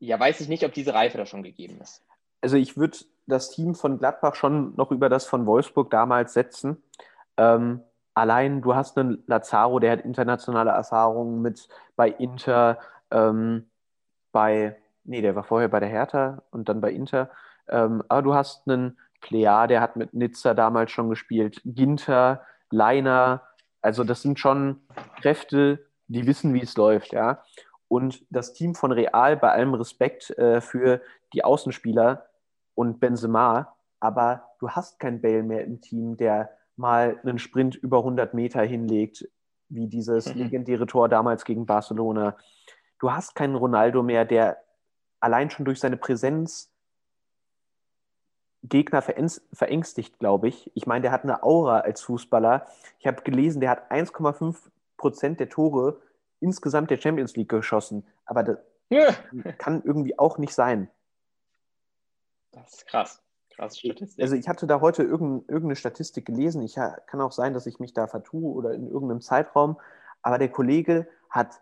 ja, 0.05 0.21
weiß 0.21 0.41
ich 0.41 0.49
nicht, 0.49 0.65
ob 0.65 0.73
diese 0.73 0.95
Reife 0.95 1.19
da 1.19 1.27
schon 1.27 1.43
gegeben 1.43 1.81
ist. 1.81 2.03
Also 2.41 2.57
ich 2.57 2.77
würde 2.77 2.99
das 3.27 3.51
Team 3.51 3.75
von 3.75 3.99
Gladbach 3.99 4.35
schon 4.35 4.75
noch 4.77 4.91
über 4.91 5.09
das 5.09 5.27
von 5.27 5.47
Wolfsburg 5.47 5.91
damals 5.91 6.33
setzen. 6.33 6.83
Ähm, 7.37 7.81
allein 8.15 8.63
du 8.63 8.75
hast 8.75 8.99
einen 8.99 9.23
Lazaro, 9.27 9.79
der 9.79 9.93
hat 9.93 10.01
internationale 10.03 10.71
Erfahrungen 10.71 11.43
mit 11.43 11.69
bei 11.97 12.09
Inter, 12.09 12.79
ähm, 13.11 13.71
bei, 14.33 14.77
nee, 15.05 15.23
der 15.23 15.35
war 15.37 15.45
vorher 15.45 15.69
bei 15.69 15.81
der 15.81 15.89
Hertha 15.89 16.43
und 16.51 16.69
dann 16.69 16.81
bei 16.81 16.93
Inter. 16.93 17.31
Ähm, 17.69 18.03
aber 18.09 18.23
du 18.23 18.35
hast 18.35 18.69
einen 18.69 18.99
Plea, 19.21 19.67
der 19.67 19.81
hat 19.81 19.97
mit 19.97 20.13
Nizza 20.13 20.55
damals 20.55 20.91
schon 20.91 21.09
gespielt, 21.09 21.61
Ginter, 21.65 22.43
Leiner, 22.71 23.43
also 23.81 24.05
das 24.05 24.23
sind 24.23 24.39
schon 24.39 24.81
Kräfte, 25.21 25.87
die 26.09 26.27
wissen, 26.27 26.53
wie 26.55 26.63
es 26.63 26.77
läuft, 26.77 27.13
ja. 27.13 27.43
Und 27.89 28.25
das 28.31 28.53
Team 28.55 28.75
von 28.75 28.93
Real, 28.93 29.37
bei 29.37 29.53
allem 29.53 29.75
Respekt 29.75 30.31
äh, 30.39 30.61
für 30.61 31.01
die 31.33 31.45
Außenspieler 31.45 32.27
und 32.75 33.01
Benzema, 33.01 33.77
aber 34.01 34.51
du 34.59 34.71
hast 34.71 34.99
keinen 34.99 35.21
Bale 35.21 35.43
mehr 35.43 35.65
im 35.65 35.81
Team, 35.81 36.17
der 36.17 36.51
mal 36.77 37.19
einen 37.23 37.39
Sprint 37.39 37.77
über 37.77 37.99
100 37.99 38.35
Meter 38.35 38.63
hinlegt, 38.63 39.29
wie 39.69 39.87
dieses 39.87 40.27
legendäre 40.35 40.87
Tor 40.87 41.09
damals 41.09 41.45
gegen 41.45 41.67
Barcelona. 41.67 42.37
Du 42.99 43.13
hast 43.13 43.35
keinen 43.35 43.55
Ronaldo 43.55 44.03
mehr, 44.03 44.25
der 44.25 44.59
allein 45.21 45.51
schon 45.51 45.65
durch 45.65 45.81
seine 45.81 45.97
Präsenz 45.97 46.71
Gegner 48.63 49.03
verängstigt, 49.03 50.19
glaube 50.19 50.49
ich. 50.49 50.71
Ich 50.75 50.87
meine, 50.87 51.03
der 51.03 51.13
hat 51.13 51.25
eine 51.25 51.43
Aura 51.43 51.81
als 51.81 52.01
Fußballer. 52.01 52.67
Ich 52.99 53.07
habe 53.07 53.23
gelesen, 53.23 53.61
der 53.61 53.71
hat 53.71 53.91
1,5 53.91 54.57
Prozent 54.97 55.39
der 55.39 55.51
Tore 55.51 56.01
insgesamt 56.41 56.91
der 56.91 56.99
Champions 56.99 57.37
League 57.37 57.51
geschossen. 57.51 58.07
Aber 58.25 58.43
das 58.43 58.59
ja. 58.89 59.13
kann 59.59 59.83
irgendwie 59.85 60.19
auch 60.19 60.39
nicht 60.39 60.55
sein. 60.55 60.89
Das 62.55 62.75
ist 62.75 62.87
krass. 62.87 63.23
Krass 63.51 63.79
Statistik. 63.79 64.23
Also 64.23 64.35
ich 64.35 64.49
hatte 64.49 64.67
da 64.67 64.81
heute 64.81 65.03
irgendeine 65.03 65.77
Statistik 65.77 66.25
gelesen. 66.27 66.63
Ich 66.63 66.75
kann 66.75 67.21
auch 67.21 67.33
sein, 67.33 67.55
dass 67.55 67.67
ich 67.67 67.79
mich 67.79 67.95
da 67.95 68.07
vertue 68.07 68.53
oder 68.53 68.73
in 68.73 68.89
irgendeinem 68.89 69.21
Zeitraum. 69.21 69.79
Aber 70.23 70.39
der 70.39 70.49
Kollege 70.49 71.07
hat 71.31 71.61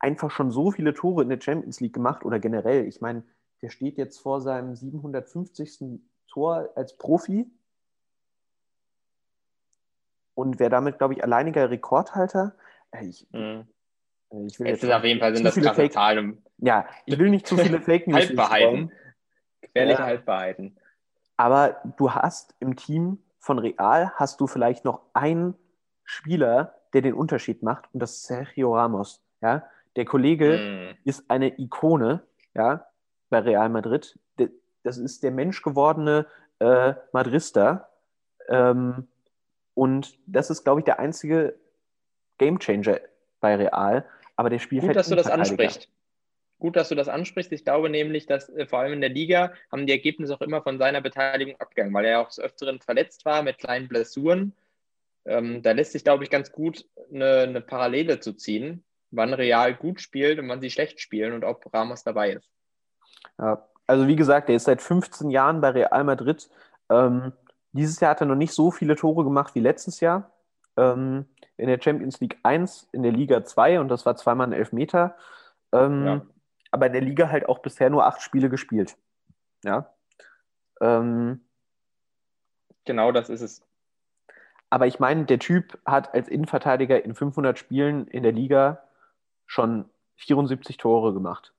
einfach 0.00 0.30
schon 0.30 0.50
so 0.50 0.70
viele 0.70 0.94
Tore 0.94 1.22
in 1.22 1.28
der 1.28 1.40
Champions 1.40 1.80
League 1.80 1.94
gemacht 1.94 2.24
oder 2.24 2.38
generell. 2.38 2.86
Ich 2.86 3.00
meine, 3.00 3.22
der 3.62 3.70
steht 3.70 3.96
jetzt 3.96 4.18
vor 4.18 4.40
seinem 4.40 4.74
750. 4.74 6.00
Tor 6.28 6.68
als 6.76 6.96
Profi 6.98 7.50
und 10.34 10.60
wäre 10.60 10.70
damit, 10.70 10.98
glaube 10.98 11.14
ich, 11.14 11.24
alleiniger 11.24 11.70
Rekordhalter. 11.70 12.54
Äh, 12.92 13.06
ich, 13.06 13.26
mhm. 13.32 13.66
Äh, 14.30 14.44
ich 14.46 14.60
will 14.60 14.66
es 14.68 14.82
jetzt 14.82 14.92
auf 14.92 15.04
jeden 15.04 15.20
Fall 15.20 15.34
sind 15.34 15.44
das 15.44 15.54
krasse 15.54 15.74
Fake 15.74 15.92
Zahlen. 15.92 16.44
Ja, 16.58 16.86
ich 17.06 17.18
will 17.18 17.30
nicht 17.30 17.46
zu 17.46 17.56
viele 17.56 17.80
Fake 17.80 18.06
News 18.06 18.28
Halbwahrheiten. 18.28 18.92
Gefährliche 19.60 20.00
ja. 20.00 20.06
Halbwahrheiten. 20.06 20.76
Aber 21.36 21.80
du 21.96 22.12
hast 22.12 22.54
im 22.60 22.76
Team 22.76 23.18
von 23.38 23.58
Real 23.58 24.12
hast 24.16 24.40
du 24.40 24.46
vielleicht 24.46 24.84
noch 24.84 25.02
einen 25.14 25.54
Spieler, 26.04 26.74
der 26.92 27.02
den 27.02 27.14
Unterschied 27.14 27.62
macht, 27.62 27.88
und 27.92 28.00
das 28.00 28.12
ist 28.12 28.24
Sergio 28.24 28.74
Ramos. 28.74 29.22
Ja? 29.40 29.64
Der 29.96 30.04
Kollege 30.04 30.96
mm. 31.04 31.08
ist 31.08 31.30
eine 31.30 31.58
Ikone, 31.58 32.22
ja. 32.54 32.86
bei 33.30 33.40
Real 33.40 33.68
Madrid. 33.68 34.18
Das 34.82 34.96
ist 34.96 35.22
der 35.22 35.30
menschgewordene 35.30 36.26
äh, 36.60 36.94
Madrister. 37.12 37.88
Ähm, 38.48 39.08
und 39.74 40.18
das 40.26 40.50
ist, 40.50 40.64
glaube 40.64 40.80
ich, 40.80 40.84
der 40.84 40.98
einzige 40.98 41.58
Gamechanger 42.38 43.00
bei 43.40 43.56
Real. 43.56 44.04
Aber 44.36 44.50
der 44.50 44.58
spielt 44.58 44.82
Gut, 44.82 44.96
dass 44.96 45.08
du 45.08 45.16
das 45.16 45.30
ansprichst. 45.30 45.88
Gut, 46.58 46.74
dass 46.74 46.88
du 46.88 46.96
das 46.96 47.08
ansprichst. 47.08 47.52
Ich 47.52 47.64
glaube 47.64 47.88
nämlich, 47.88 48.26
dass 48.26 48.48
äh, 48.50 48.66
vor 48.66 48.80
allem 48.80 48.94
in 48.94 49.00
der 49.00 49.10
Liga 49.10 49.52
haben 49.70 49.86
die 49.86 49.92
Ergebnisse 49.92 50.34
auch 50.34 50.40
immer 50.40 50.62
von 50.62 50.78
seiner 50.78 51.00
Beteiligung 51.00 51.58
abgegangen, 51.60 51.94
weil 51.94 52.04
er 52.04 52.20
auch 52.20 52.28
des 52.28 52.40
Öfteren 52.40 52.80
verletzt 52.80 53.24
war 53.24 53.42
mit 53.42 53.58
kleinen 53.58 53.88
Blessuren. 53.88 54.54
Ähm, 55.24 55.62
da 55.62 55.72
lässt 55.72 55.92
sich, 55.92 56.04
glaube 56.04 56.24
ich, 56.24 56.30
ganz 56.30 56.50
gut 56.50 56.84
eine, 57.12 57.40
eine, 57.40 57.60
Parallele 57.60 58.18
zu 58.18 58.32
ziehen, 58.32 58.82
wann 59.10 59.34
Real 59.34 59.74
gut 59.74 60.00
spielt 60.00 60.38
und 60.38 60.48
wann 60.48 60.60
sie 60.60 60.70
schlecht 60.70 61.00
spielen 61.00 61.32
und 61.32 61.44
ob 61.44 61.72
Ramos 61.72 62.02
dabei 62.02 62.32
ist. 62.32 62.50
Ja, 63.38 63.68
also 63.86 64.08
wie 64.08 64.16
gesagt, 64.16 64.48
er 64.48 64.56
ist 64.56 64.64
seit 64.64 64.82
15 64.82 65.30
Jahren 65.30 65.60
bei 65.60 65.70
Real 65.70 66.04
Madrid. 66.04 66.48
Ähm, 66.90 67.32
dieses 67.72 68.00
Jahr 68.00 68.12
hat 68.12 68.20
er 68.20 68.26
noch 68.26 68.34
nicht 68.34 68.52
so 68.52 68.70
viele 68.70 68.96
Tore 68.96 69.22
gemacht 69.22 69.54
wie 69.54 69.60
letztes 69.60 70.00
Jahr. 70.00 70.32
Ähm, 70.76 71.26
in 71.56 71.68
der 71.68 71.80
Champions 71.80 72.20
League 72.20 72.38
1, 72.42 72.88
in 72.92 73.02
der 73.02 73.12
Liga 73.12 73.44
2 73.44 73.80
und 73.80 73.88
das 73.88 74.06
war 74.06 74.16
zweimal 74.16 74.46
ein 74.48 74.52
Elfmeter. 74.52 75.16
Ähm, 75.72 76.06
ja. 76.06 76.26
Aber 76.70 76.86
in 76.86 76.92
der 76.92 77.02
Liga 77.02 77.30
halt 77.30 77.48
auch 77.48 77.60
bisher 77.60 77.90
nur 77.90 78.06
acht 78.06 78.22
Spiele 78.22 78.48
gespielt. 78.48 78.96
Ja. 79.64 79.92
Ähm, 80.80 81.44
genau 82.84 83.12
das 83.12 83.28
ist 83.30 83.40
es. 83.40 83.62
Aber 84.70 84.86
ich 84.86 84.98
meine, 84.98 85.24
der 85.24 85.38
Typ 85.38 85.78
hat 85.86 86.14
als 86.14 86.28
Innenverteidiger 86.28 87.04
in 87.04 87.14
500 87.14 87.58
Spielen 87.58 88.06
in 88.08 88.22
der 88.22 88.32
Liga 88.32 88.82
schon 89.46 89.88
74 90.16 90.76
Tore 90.76 91.14
gemacht. 91.14 91.54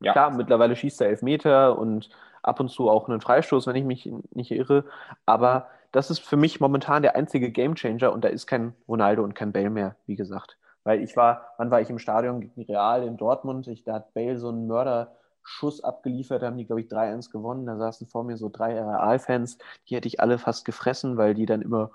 Ja. 0.00 0.12
Klar, 0.12 0.30
mittlerweile 0.30 0.76
schießt 0.76 1.00
er 1.00 1.08
Elfmeter 1.08 1.78
und 1.78 2.10
ab 2.42 2.60
und 2.60 2.68
zu 2.68 2.90
auch 2.90 3.08
einen 3.08 3.22
Freistoß, 3.22 3.66
wenn 3.66 3.76
ich 3.76 3.84
mich 3.84 4.12
nicht 4.32 4.50
irre. 4.50 4.84
Aber 5.24 5.70
das 5.92 6.10
ist 6.10 6.18
für 6.20 6.36
mich 6.36 6.60
momentan 6.60 7.02
der 7.02 7.16
einzige 7.16 7.50
Gamechanger 7.50 8.12
und 8.12 8.22
da 8.22 8.28
ist 8.28 8.46
kein 8.46 8.74
Ronaldo 8.86 9.22
und 9.24 9.34
kein 9.34 9.52
Bale 9.52 9.70
mehr, 9.70 9.96
wie 10.06 10.16
gesagt. 10.16 10.58
Weil 10.84 11.02
ich 11.02 11.16
war, 11.16 11.54
wann 11.56 11.70
war 11.70 11.80
ich 11.80 11.90
im 11.90 11.98
Stadion 11.98 12.40
gegen 12.40 12.62
Real 12.62 13.02
in 13.02 13.16
Dortmund? 13.16 13.66
Ich, 13.68 13.84
da 13.84 13.94
hat 13.94 14.14
Bale 14.14 14.38
so 14.38 14.50
einen 14.50 14.66
Mörderschuss 14.66 15.82
abgeliefert, 15.82 16.42
da 16.42 16.46
haben 16.46 16.58
die, 16.58 16.66
glaube 16.66 16.82
ich, 16.82 16.88
3-1 16.88 17.32
gewonnen. 17.32 17.66
Da 17.66 17.76
saßen 17.76 18.06
vor 18.06 18.22
mir 18.22 18.36
so 18.36 18.50
drei 18.50 18.74
Real-Fans, 18.74 19.58
die 19.88 19.96
hätte 19.96 20.08
ich 20.08 20.20
alle 20.20 20.38
fast 20.38 20.64
gefressen, 20.64 21.16
weil 21.16 21.34
die 21.34 21.46
dann 21.46 21.62
immer 21.62 21.90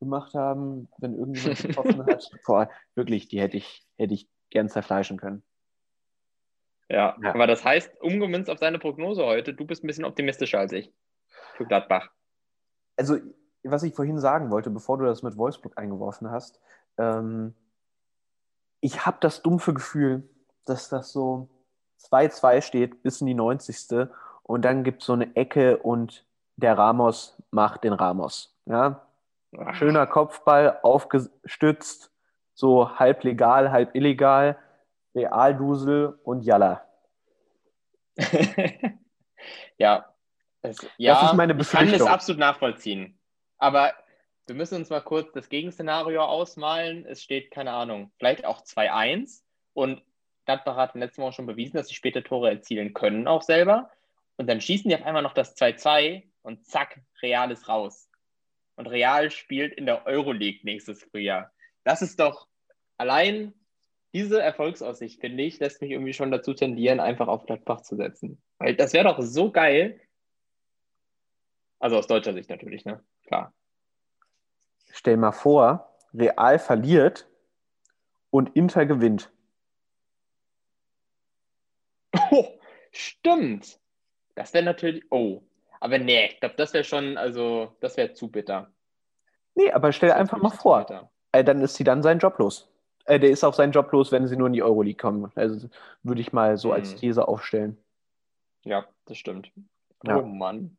gemacht 0.00 0.34
haben, 0.34 0.88
wenn 0.98 1.14
irgendjemand 1.14 1.62
getroffen 1.62 2.06
hat. 2.06 2.30
Boah, 2.46 2.68
wirklich, 2.94 3.28
die 3.28 3.40
hätte 3.40 3.56
ich, 3.56 3.86
hätte 3.96 4.14
ich 4.14 4.28
gern 4.50 4.68
zerfleischen 4.68 5.18
können. 5.18 5.42
Ja, 6.88 7.16
ja, 7.20 7.34
aber 7.34 7.46
das 7.46 7.64
heißt, 7.64 8.00
umgemünzt 8.00 8.48
auf 8.48 8.58
seine 8.58 8.78
Prognose 8.78 9.24
heute, 9.24 9.54
du 9.54 9.64
bist 9.64 9.82
ein 9.82 9.88
bisschen 9.88 10.04
optimistischer 10.04 10.60
als 10.60 10.72
ich 10.72 10.92
für 11.54 11.66
Gladbach. 11.66 12.10
Also, 12.96 13.16
was 13.64 13.82
ich 13.82 13.94
vorhin 13.94 14.20
sagen 14.20 14.50
wollte, 14.50 14.70
bevor 14.70 14.98
du 14.98 15.04
das 15.04 15.22
mit 15.22 15.36
Wolfsburg 15.36 15.76
eingeworfen 15.76 16.30
hast, 16.30 16.60
ähm, 16.98 17.54
ich 18.80 19.06
habe 19.06 19.18
das 19.20 19.42
dumpfe 19.42 19.74
Gefühl, 19.74 20.28
dass 20.64 20.88
das 20.88 21.12
so 21.12 21.48
2-2 22.10 22.62
steht 22.62 23.02
bis 23.02 23.20
in 23.20 23.26
die 23.26 23.34
90. 23.34 24.08
Und 24.42 24.62
dann 24.62 24.84
gibt 24.84 25.02
es 25.02 25.06
so 25.06 25.12
eine 25.14 25.34
Ecke 25.34 25.78
und 25.78 26.24
der 26.56 26.78
Ramos 26.78 27.36
macht 27.50 27.84
den 27.84 27.92
Ramos. 27.92 28.56
Ja? 28.66 29.06
Schöner 29.72 30.06
Kopfball, 30.06 30.78
aufgestützt, 30.82 32.12
so 32.54 32.98
halb 32.98 33.24
legal, 33.24 33.70
halb 33.70 33.94
illegal. 33.94 34.58
Realdusel 35.14 36.18
und 36.24 36.42
Jalla. 36.42 36.84
ja, 39.78 40.04
es, 40.60 40.86
ja, 40.98 41.14
das 41.14 41.30
ist 41.30 41.36
meine 41.36 41.54
Befürchtung. 41.54 41.88
Ich 41.88 41.98
kann 41.98 42.06
es 42.06 42.12
absolut 42.12 42.38
nachvollziehen. 42.38 43.18
Aber 43.58 43.92
wir 44.46 44.54
müssen 44.54 44.76
uns 44.76 44.90
mal 44.90 45.00
kurz 45.00 45.32
das 45.32 45.48
Gegenszenario 45.48 46.22
ausmalen. 46.22 47.04
Es 47.06 47.22
steht, 47.22 47.50
keine 47.50 47.72
Ahnung, 47.72 48.12
vielleicht 48.18 48.44
auch 48.44 48.62
2-1. 48.62 49.42
Und 49.74 50.02
Gladbach 50.44 50.76
hat 50.76 50.94
letzten 50.94 51.22
Mal 51.22 51.32
schon 51.32 51.46
bewiesen, 51.46 51.76
dass 51.76 51.88
sie 51.88 51.94
später 51.94 52.22
Tore 52.22 52.50
erzielen 52.50 52.94
können, 52.94 53.26
auch 53.26 53.42
selber. 53.42 53.90
Und 54.36 54.48
dann 54.48 54.60
schießen 54.60 54.88
die 54.88 54.94
auf 54.94 55.02
einmal 55.02 55.22
noch 55.22 55.34
das 55.34 55.56
2-2 55.56 56.22
und 56.42 56.64
zack, 56.66 57.00
Real 57.22 57.50
ist 57.50 57.68
raus. 57.68 58.08
Und 58.76 58.86
Real 58.86 59.30
spielt 59.30 59.74
in 59.74 59.86
der 59.86 60.06
Euroleague 60.06 60.60
nächstes 60.62 61.02
Frühjahr. 61.02 61.50
Das 61.82 62.02
ist 62.02 62.20
doch 62.20 62.46
allein 62.98 63.52
diese 64.12 64.40
Erfolgsaussicht, 64.40 65.20
finde 65.20 65.42
ich, 65.42 65.58
lässt 65.58 65.82
mich 65.82 65.90
irgendwie 65.90 66.12
schon 66.12 66.30
dazu 66.30 66.54
tendieren, 66.54 67.00
einfach 67.00 67.26
auf 67.26 67.46
Gladbach 67.46 67.80
zu 67.80 67.96
setzen. 67.96 68.40
Weil 68.58 68.76
das 68.76 68.92
wäre 68.92 69.04
doch 69.04 69.20
so 69.20 69.50
geil. 69.50 70.00
Also 71.78 71.98
aus 71.98 72.06
deutscher 72.06 72.32
Sicht 72.32 72.48
natürlich, 72.48 72.84
ne? 72.84 73.02
Klar 73.26 73.52
stell 74.96 75.16
mal 75.16 75.32
vor, 75.32 75.94
Real 76.14 76.58
verliert 76.58 77.28
und 78.30 78.56
Inter 78.56 78.86
gewinnt. 78.86 79.30
Oh, 82.30 82.46
stimmt. 82.90 83.78
Das 84.34 84.54
wäre 84.54 84.64
natürlich. 84.64 85.04
Oh. 85.10 85.42
Aber 85.80 85.98
nee, 85.98 86.26
ich 86.26 86.40
glaube, 86.40 86.54
das 86.56 86.72
wäre 86.72 86.84
schon, 86.84 87.18
also, 87.18 87.76
das 87.80 87.96
wäre 87.96 88.14
zu 88.14 88.28
bitter. 88.28 88.70
Nee, 89.54 89.70
aber 89.70 89.92
stell 89.92 90.12
einfach 90.12 90.38
mal 90.38 90.50
vor. 90.50 91.10
Äh, 91.32 91.44
dann 91.44 91.60
ist 91.60 91.74
sie 91.74 91.84
dann 91.84 92.02
seinen 92.02 92.18
Job 92.18 92.38
los. 92.38 92.70
Äh, 93.04 93.20
der 93.20 93.30
ist 93.30 93.44
auch 93.44 93.54
seinen 93.54 93.72
Job 93.72 93.92
los, 93.92 94.12
wenn 94.12 94.26
sie 94.26 94.36
nur 94.36 94.46
in 94.48 94.54
die 94.54 94.62
Euroleague 94.62 94.96
kommen. 95.00 95.30
Also 95.34 95.68
würde 96.02 96.20
ich 96.20 96.32
mal 96.32 96.56
so 96.56 96.70
hm. 96.70 96.76
als 96.76 96.96
These 96.96 97.28
aufstellen. 97.28 97.78
Ja, 98.64 98.86
das 99.04 99.18
stimmt. 99.18 99.52
Ja. 100.04 100.16
Oh 100.16 100.26
Mann. 100.26 100.76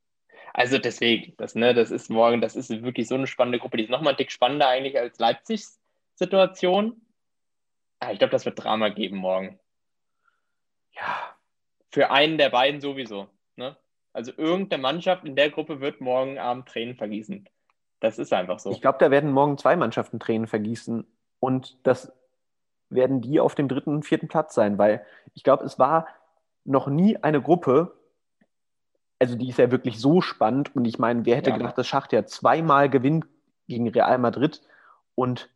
Also 0.57 0.79
deswegen, 0.79 1.35
das, 1.37 1.53
ne, 1.53 1.75
das 1.75 1.91
ist 1.91 2.09
morgen, 2.09 2.41
das 2.41 2.55
ist 2.55 2.71
wirklich 2.81 3.07
so 3.07 3.13
eine 3.13 3.27
spannende 3.27 3.59
Gruppe. 3.59 3.77
Die 3.77 3.83
ist 3.83 3.91
nochmal 3.91 4.15
Tick 4.15 4.31
spannender 4.31 4.67
eigentlich 4.67 4.97
als 4.97 5.19
Leipzigs 5.19 5.79
Situation. 6.15 6.99
Aber 7.99 8.09
ah, 8.09 8.13
ich 8.13 8.17
glaube, 8.17 8.31
das 8.31 8.43
wird 8.45 8.63
Drama 8.63 8.89
geben 8.89 9.17
morgen. 9.17 9.59
Ja. 10.93 11.35
Für 11.91 12.09
einen 12.09 12.39
der 12.39 12.49
beiden 12.49 12.81
sowieso. 12.81 13.27
Ne? 13.55 13.77
Also 14.13 14.31
irgendeine 14.35 14.81
Mannschaft 14.81 15.25
in 15.25 15.35
der 15.35 15.51
Gruppe 15.51 15.79
wird 15.79 16.01
morgen 16.01 16.39
Abend 16.39 16.67
Tränen 16.67 16.95
vergießen. 16.95 17.47
Das 17.99 18.17
ist 18.17 18.33
einfach 18.33 18.57
so. 18.57 18.71
Ich 18.71 18.81
glaube, 18.81 18.97
da 18.97 19.11
werden 19.11 19.31
morgen 19.31 19.59
zwei 19.59 19.75
Mannschaften 19.75 20.19
Tränen 20.19 20.47
vergießen. 20.47 21.05
Und 21.39 21.77
das 21.83 22.11
werden 22.89 23.21
die 23.21 23.39
auf 23.39 23.53
dem 23.53 23.67
dritten 23.67 23.91
und 23.91 24.07
vierten 24.07 24.27
Platz 24.27 24.55
sein, 24.55 24.79
weil 24.79 25.05
ich 25.35 25.43
glaube, 25.43 25.65
es 25.65 25.77
war 25.77 26.07
noch 26.65 26.87
nie 26.87 27.15
eine 27.17 27.43
Gruppe, 27.43 27.96
also 29.19 29.35
die 29.35 29.49
ist 29.49 29.59
ja 29.59 29.71
wirklich 29.71 29.99
so 29.99 30.21
spannend. 30.21 30.75
Und 30.75 30.85
ich 30.85 30.99
meine, 30.99 31.25
wer 31.25 31.35
hätte 31.35 31.49
ja. 31.49 31.57
gedacht, 31.57 31.77
dass 31.77 31.87
Schacht 31.87 32.13
ja 32.13 32.25
zweimal 32.25 32.89
gewinnt 32.89 33.25
gegen 33.67 33.87
Real 33.89 34.17
Madrid 34.17 34.61
und 35.15 35.49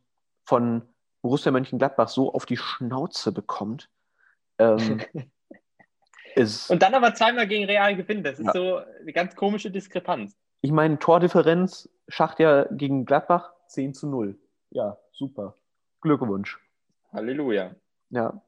von 0.44 0.82
Borussia 1.22 1.52
Mönchengladbach 1.52 2.08
so 2.08 2.32
auf 2.32 2.46
die 2.46 2.56
Schnauze 2.56 3.32
bekommt. 3.32 3.88
Ähm, 4.58 5.00
ist, 6.34 6.70
und 6.70 6.82
dann 6.82 6.94
aber 6.94 7.14
zweimal 7.14 7.46
gegen 7.46 7.64
Real 7.64 7.94
gewinnt. 7.96 8.26
Das 8.26 8.38
ist 8.38 8.46
ja. 8.46 8.52
so 8.52 8.76
eine 8.76 9.12
ganz 9.12 9.36
komische 9.36 9.70
Diskrepanz. 9.70 10.36
Ich 10.60 10.72
meine, 10.72 10.98
Tordifferenz, 10.98 11.88
Schacht 12.08 12.40
ja 12.40 12.64
gegen 12.70 13.04
Gladbach 13.04 13.52
10 13.68 13.94
zu 13.94 14.08
0. 14.08 14.38
Ja, 14.70 14.98
super. 15.12 15.56
Glückwunsch. 16.00 16.58
Halleluja. 17.12 17.74
Ja. 18.10 18.42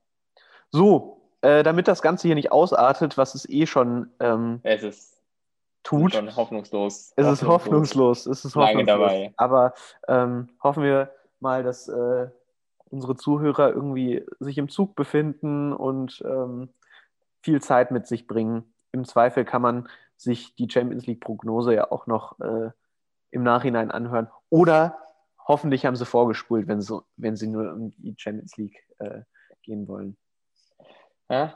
So, 0.71 1.24
äh, 1.45 1.63
damit 1.63 1.89
das 1.89 2.01
Ganze 2.01 2.27
hier 2.27 2.35
nicht 2.35 2.51
ausartet, 2.51 3.19
was 3.19 3.35
es 3.35 3.49
eh 3.49 3.67
schon 3.67 4.11
ähm, 4.19 4.61
es 4.63 4.83
ist 4.83 5.23
tut. 5.83 6.15
Schon 6.15 6.35
hoffnungslos. 6.35 7.13
Es 7.17 7.27
ist 7.27 7.47
hoffnungslos. 7.47 8.27
Es 8.27 8.45
ist 8.47 8.57
hoffnungslos. 8.57 8.75
Lange 8.75 8.85
dabei. 8.87 9.35
Aber 9.37 9.75
ähm, 10.09 10.49
hoffen 10.63 10.83
wir 10.83 11.13
mal, 11.41 11.63
dass 11.63 11.89
äh, 11.89 12.29
unsere 12.87 13.17
Zuhörer 13.17 13.73
irgendwie 13.73 14.25
sich 14.41 14.57
im 14.57 14.71
Zug 14.71 14.97
befinden 14.97 15.75
und 15.75 16.23
ähm, 16.27 16.71
viel 17.43 17.61
Zeit 17.61 17.91
mit 17.91 18.07
sich 18.07 18.27
bringen. 18.27 18.73
Im 18.93 19.05
Zweifel 19.05 19.45
kann 19.45 19.61
man 19.61 19.89
sich 20.17 20.55
die 20.55 20.71
Champions 20.71 21.07
League-Prognose 21.07 21.75
ja 21.75 21.91
auch 21.91 22.07
noch 22.07 22.41
äh, 22.41 22.71
im 23.31 23.43
Nachhinein 23.43 23.91
anhören. 23.91 24.29
Oder 24.49 24.97
hoffentlich 25.47 25.85
haben 25.85 25.97
sie 25.97 26.07
vorgespult, 26.07 26.69
wenn, 26.69 26.81
so, 26.81 27.03
wenn 27.17 27.37
sie 27.37 27.49
nur 27.49 27.71
um 27.71 27.91
die 27.91 28.15
Champions 28.17 28.57
League 28.57 28.83
äh, 28.99 29.21
gehen 29.63 29.87
wollen. 29.89 30.17
Ja. 31.35 31.55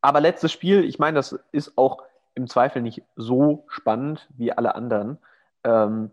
Aber 0.00 0.20
letztes 0.20 0.50
Spiel, 0.50 0.84
ich 0.84 0.98
meine, 0.98 1.14
das 1.14 1.38
ist 1.52 1.78
auch 1.78 2.02
im 2.34 2.48
Zweifel 2.48 2.82
nicht 2.82 3.02
so 3.14 3.64
spannend 3.68 4.28
wie 4.36 4.52
alle 4.52 4.74
anderen, 4.74 5.18
ähm, 5.62 6.10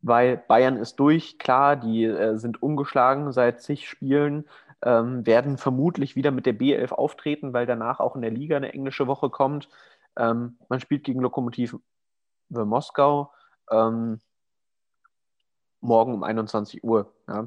weil 0.00 0.36
Bayern 0.36 0.76
ist 0.76 0.96
durch, 0.96 1.38
klar, 1.38 1.76
die 1.76 2.04
äh, 2.04 2.36
sind 2.36 2.62
ungeschlagen 2.62 3.32
seit 3.32 3.62
zig 3.62 3.88
Spielen, 3.88 4.48
ähm, 4.82 5.24
werden 5.26 5.56
vermutlich 5.56 6.16
wieder 6.16 6.30
mit 6.30 6.46
der 6.46 6.54
B11 6.54 6.92
auftreten, 6.92 7.52
weil 7.52 7.66
danach 7.66 8.00
auch 8.00 8.16
in 8.16 8.22
der 8.22 8.30
Liga 8.30 8.56
eine 8.56 8.72
englische 8.72 9.06
Woche 9.06 9.30
kommt. 9.30 9.68
Ähm, 10.16 10.58
man 10.68 10.80
spielt 10.80 11.04
gegen 11.04 11.20
Lokomotiv 11.20 11.76
Moskau 12.48 13.32
ähm, 13.70 14.20
morgen 15.80 16.14
um 16.14 16.22
21 16.24 16.82
Uhr. 16.82 17.12
Ja. 17.28 17.46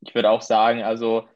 Ich 0.00 0.14
würde 0.14 0.30
auch 0.30 0.42
sagen, 0.42 0.82
also 0.82 1.26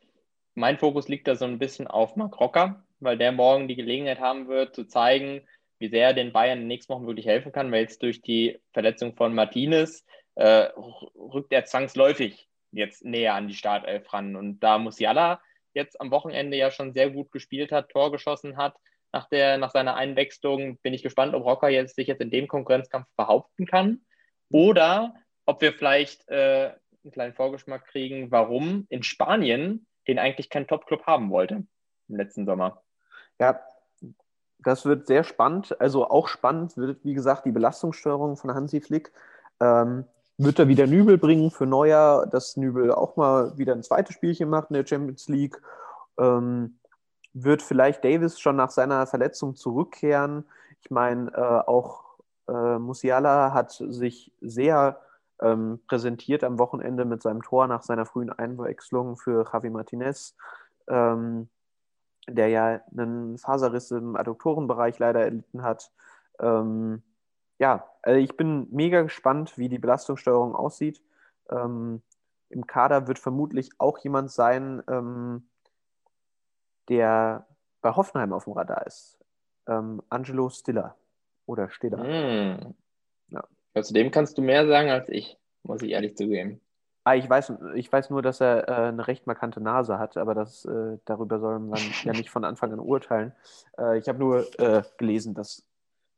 mein 0.54 0.78
Fokus 0.78 1.08
liegt 1.08 1.28
da 1.28 1.34
so 1.34 1.44
ein 1.44 1.58
bisschen 1.58 1.86
auf 1.86 2.16
Mark 2.16 2.38
Rocker, 2.40 2.84
weil 3.00 3.18
der 3.18 3.32
morgen 3.32 3.68
die 3.68 3.76
Gelegenheit 3.76 4.20
haben 4.20 4.48
wird, 4.48 4.74
zu 4.74 4.84
zeigen, 4.86 5.46
wie 5.78 5.88
sehr 5.88 6.08
er 6.08 6.14
den 6.14 6.32
Bayern 6.32 6.58
in 6.58 6.64
den 6.64 6.68
nächsten 6.68 6.92
Wochen 6.92 7.06
wirklich 7.06 7.26
helfen 7.26 7.52
kann, 7.52 7.72
weil 7.72 7.82
jetzt 7.82 8.02
durch 8.02 8.22
die 8.22 8.60
Verletzung 8.72 9.16
von 9.16 9.34
Martinez 9.34 10.04
äh, 10.36 10.68
rückt 11.16 11.52
er 11.52 11.64
zwangsläufig 11.64 12.48
jetzt 12.70 13.04
näher 13.04 13.34
an 13.34 13.48
die 13.48 13.54
Startelf 13.54 14.12
ran. 14.12 14.36
Und 14.36 14.60
da 14.60 14.78
Musiala 14.78 15.40
jetzt 15.74 16.00
am 16.00 16.10
Wochenende 16.10 16.56
ja 16.56 16.70
schon 16.70 16.92
sehr 16.92 17.10
gut 17.10 17.32
gespielt 17.32 17.72
hat, 17.72 17.88
Tor 17.88 18.12
geschossen 18.12 18.56
hat, 18.56 18.76
nach, 19.12 19.28
der, 19.28 19.58
nach 19.58 19.70
seiner 19.70 19.94
Einwechslung, 19.94 20.78
bin 20.78 20.94
ich 20.94 21.02
gespannt, 21.02 21.34
ob 21.34 21.44
Rocker 21.44 21.68
jetzt, 21.68 21.96
sich 21.96 22.06
jetzt 22.06 22.22
in 22.22 22.30
dem 22.30 22.48
Konkurrenzkampf 22.48 23.06
behaupten 23.16 23.66
kann. 23.66 24.00
Oder 24.50 25.14
ob 25.44 25.60
wir 25.60 25.72
vielleicht 25.72 26.28
äh, 26.28 26.72
einen 27.04 27.12
kleinen 27.12 27.34
Vorgeschmack 27.34 27.86
kriegen, 27.86 28.30
warum 28.30 28.86
in 28.88 29.02
Spanien 29.02 29.86
den 30.08 30.18
eigentlich 30.18 30.50
kein 30.50 30.66
Top-Club 30.66 31.06
haben 31.06 31.30
wollte 31.30 31.64
im 32.08 32.16
letzten 32.16 32.46
Sommer. 32.46 32.82
Ja, 33.38 33.60
das 34.58 34.84
wird 34.84 35.06
sehr 35.06 35.24
spannend. 35.24 35.80
Also 35.80 36.08
auch 36.08 36.28
spannend 36.28 36.76
wird, 36.76 37.04
wie 37.04 37.14
gesagt, 37.14 37.46
die 37.46 37.52
Belastungssteuerung 37.52 38.36
von 38.36 38.54
Hansi 38.54 38.80
Flick. 38.80 39.12
Ähm, 39.60 40.04
wird 40.38 40.58
er 40.58 40.68
wieder 40.68 40.86
Nübel 40.86 41.18
bringen 41.18 41.50
für 41.50 41.66
Neuer, 41.66 42.26
dass 42.26 42.56
Nübel 42.56 42.92
auch 42.92 43.16
mal 43.16 43.56
wieder 43.58 43.74
ein 43.74 43.82
zweites 43.82 44.14
Spielchen 44.14 44.48
macht 44.48 44.70
in 44.70 44.74
der 44.74 44.86
Champions 44.86 45.28
League. 45.28 45.60
Ähm, 46.18 46.78
wird 47.32 47.62
vielleicht 47.62 48.04
Davis 48.04 48.38
schon 48.38 48.56
nach 48.56 48.70
seiner 48.70 49.06
Verletzung 49.06 49.54
zurückkehren? 49.54 50.44
Ich 50.80 50.90
meine, 50.90 51.30
äh, 51.32 51.68
auch 51.68 52.02
äh, 52.48 52.78
Musiala 52.78 53.52
hat 53.52 53.70
sich 53.72 54.32
sehr 54.40 55.00
ähm, 55.42 55.80
präsentiert 55.86 56.44
am 56.44 56.58
Wochenende 56.58 57.04
mit 57.04 57.22
seinem 57.22 57.42
Tor 57.42 57.66
nach 57.66 57.82
seiner 57.82 58.06
frühen 58.06 58.30
Einwechslung 58.30 59.16
für 59.16 59.44
Javi 59.52 59.70
Martinez, 59.70 60.36
ähm, 60.88 61.48
der 62.28 62.48
ja 62.48 62.80
einen 62.90 63.38
Faserriss 63.38 63.90
im 63.90 64.16
Adduktorenbereich 64.16 64.98
leider 64.98 65.20
erlitten 65.22 65.62
hat. 65.62 65.92
Ähm, 66.38 67.02
ja, 67.58 67.88
also 68.02 68.18
ich 68.18 68.36
bin 68.36 68.68
mega 68.70 69.02
gespannt, 69.02 69.58
wie 69.58 69.68
die 69.68 69.78
Belastungssteuerung 69.78 70.54
aussieht. 70.54 71.02
Ähm, 71.50 72.02
Im 72.48 72.66
Kader 72.66 73.06
wird 73.06 73.18
vermutlich 73.18 73.70
auch 73.78 73.98
jemand 73.98 74.30
sein, 74.30 74.82
ähm, 74.88 75.48
der 76.88 77.46
bei 77.80 77.94
Hoffenheim 77.94 78.32
auf 78.32 78.44
dem 78.44 78.54
Radar 78.54 78.86
ist. 78.86 79.18
Ähm, 79.66 80.02
Angelo 80.08 80.48
Stiller 80.48 80.96
oder 81.46 81.68
Stiller. 81.68 81.98
Mm. 81.98 82.74
Ja. 83.28 83.44
Also 83.74 83.94
dem 83.94 84.10
kannst 84.10 84.36
du 84.38 84.42
mehr 84.42 84.66
sagen 84.66 84.90
als 84.90 85.08
ich, 85.08 85.38
muss 85.62 85.82
ich 85.82 85.90
ehrlich 85.90 86.16
zugeben. 86.16 86.60
Ah, 87.04 87.16
ich, 87.16 87.28
weiß, 87.28 87.54
ich 87.74 87.90
weiß 87.90 88.10
nur, 88.10 88.22
dass 88.22 88.40
er 88.40 88.68
äh, 88.68 88.72
eine 88.88 89.08
recht 89.08 89.26
markante 89.26 89.60
Nase 89.60 89.98
hat, 89.98 90.16
aber 90.16 90.34
das, 90.34 90.64
äh, 90.64 90.98
darüber 91.04 91.40
soll 91.40 91.58
man 91.58 91.80
ja 92.04 92.12
nicht 92.12 92.30
von 92.30 92.44
Anfang 92.44 92.72
an 92.72 92.78
urteilen. 92.78 93.32
Äh, 93.76 93.98
ich 93.98 94.08
habe 94.08 94.20
nur 94.20 94.46
äh, 94.60 94.82
gelesen, 94.98 95.34
dass 95.34 95.66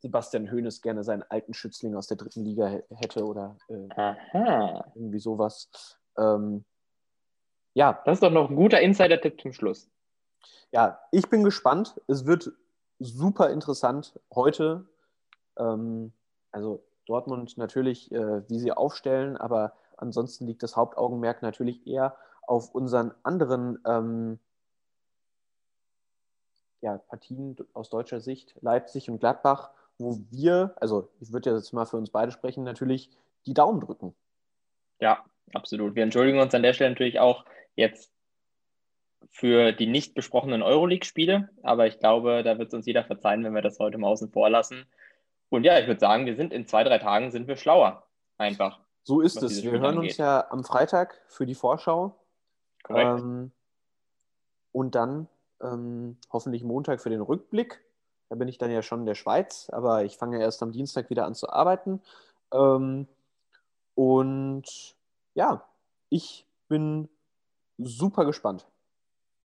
Sebastian 0.01 0.53
Hoeneß 0.53 0.83
gerne 0.83 1.03
seinen 1.03 1.23
alten 1.23 1.55
Schützling 1.55 1.95
aus 1.95 2.07
der 2.07 2.19
dritten 2.19 2.45
Liga 2.45 2.81
hätte 2.91 3.25
oder 3.25 3.57
äh, 3.69 4.15
irgendwie 4.95 5.19
sowas. 5.19 5.71
Ähm, 6.19 6.67
ja. 7.73 8.03
Das 8.05 8.17
ist 8.17 8.23
doch 8.23 8.31
noch 8.31 8.51
ein 8.51 8.57
guter 8.57 8.83
Insider-Tipp 8.83 9.41
zum 9.41 9.55
Schluss. 9.55 9.91
Ja, 10.71 11.01
ich 11.11 11.31
bin 11.31 11.43
gespannt. 11.43 11.99
Es 12.07 12.27
wird 12.27 12.53
super 12.99 13.49
interessant 13.49 14.21
heute. 14.35 14.85
Ähm, 15.57 16.13
also 16.53 16.85
Dortmund 17.07 17.57
natürlich, 17.59 18.11
äh, 18.13 18.49
wie 18.49 18.59
sie 18.59 18.73
aufstellen, 18.73 19.37
aber 19.37 19.73
ansonsten 19.97 20.47
liegt 20.47 20.63
das 20.63 20.77
Hauptaugenmerk 20.77 21.43
natürlich 21.43 21.87
eher 21.87 22.17
auf 22.47 22.75
unseren 22.75 23.13
anderen 23.23 23.79
ähm, 23.87 24.39
ja, 26.81 26.99
Partien 26.99 27.57
aus 27.73 27.91
deutscher 27.91 28.21
Sicht, 28.21 28.55
Leipzig 28.61 29.09
und 29.09 29.19
Gladbach 29.19 29.71
wo 29.99 30.19
wir, 30.31 30.75
also 30.77 31.09
ich 31.21 31.33
würde 31.33 31.51
jetzt 31.51 31.73
mal 31.73 31.87
für 31.87 31.97
uns 31.97 32.11
beide 32.11 32.33
sprechen, 32.33 32.65
natürlich 32.65 33.11
die 33.47 33.55
Daumen 33.55 33.81
drücken. 33.81 34.15
Ja, 35.01 35.25
absolut. 35.53 35.95
Wir 35.95 36.03
entschuldigen 36.03 36.41
uns 36.41 36.55
an 36.55 36.63
der 36.63 36.73
Stelle 36.73 36.91
natürlich 36.91 37.21
auch 37.21 37.45
jetzt 37.77 38.13
für 39.31 39.73
die 39.73 39.87
nicht 39.87 40.15
besprochenen 40.15 40.63
Euroleague-Spiele, 40.63 41.49
aber 41.63 41.87
ich 41.87 41.99
glaube, 41.99 42.43
da 42.43 42.59
wird 42.59 42.69
es 42.69 42.75
uns 42.75 42.87
jeder 42.87 43.05
verzeihen, 43.05 43.45
wenn 43.45 43.55
wir 43.55 43.63
das 43.63 43.79
heute 43.79 43.99
mal 43.99 44.09
außen 44.09 44.31
vor 44.31 44.51
lassen. 44.51 44.87
Und 45.55 45.65
ja, 45.65 45.79
ich 45.79 45.87
würde 45.87 46.01
sagen, 46.01 46.27
wir 46.27 46.37
sind 46.37 46.53
in 46.53 46.67
zwei, 46.67 46.85
drei 46.85 46.99
Tagen 46.99 47.31
sind 47.31 47.47
wir 47.47 47.57
schlauer. 47.57 48.03
Einfach. 48.39 48.81
So 49.05 49.21
ist 49.21 49.43
es. 49.43 49.63
Wir 49.63 49.73
hören 49.73 49.97
angeht. 49.97 50.11
uns 50.11 50.17
ja 50.17 50.51
am 50.51 50.65
Freitag 50.65 51.21
für 51.29 51.47
die 51.47 51.55
Vorschau. 51.55 52.17
Korrekt. 52.83 53.21
Ähm, 53.21 53.53
und 54.73 54.95
dann 54.95 55.29
ähm, 55.63 56.17
hoffentlich 56.33 56.65
Montag 56.65 57.01
für 57.01 57.11
den 57.11 57.21
Rückblick. 57.21 57.81
Da 58.29 58.37
bin 58.37 58.49
ich 58.49 58.59
dann 58.59 58.71
ja 58.71 58.83
schon 58.83 59.01
in 59.01 59.07
der 59.07 59.15
Schweiz, 59.15 59.71
aber 59.71 60.05
ich 60.05 60.17
fange 60.17 60.39
ja 60.39 60.43
erst 60.43 60.63
am 60.63 60.73
Dienstag 60.73 61.11
wieder 61.11 61.27
an 61.27 61.35
zu 61.35 61.49
arbeiten. 61.51 62.03
Ähm, 62.53 63.07
und 63.95 64.97
ja, 65.35 65.65
ich 66.09 66.47
bin 66.69 67.09
super 67.79 68.25
gespannt. 68.25 68.67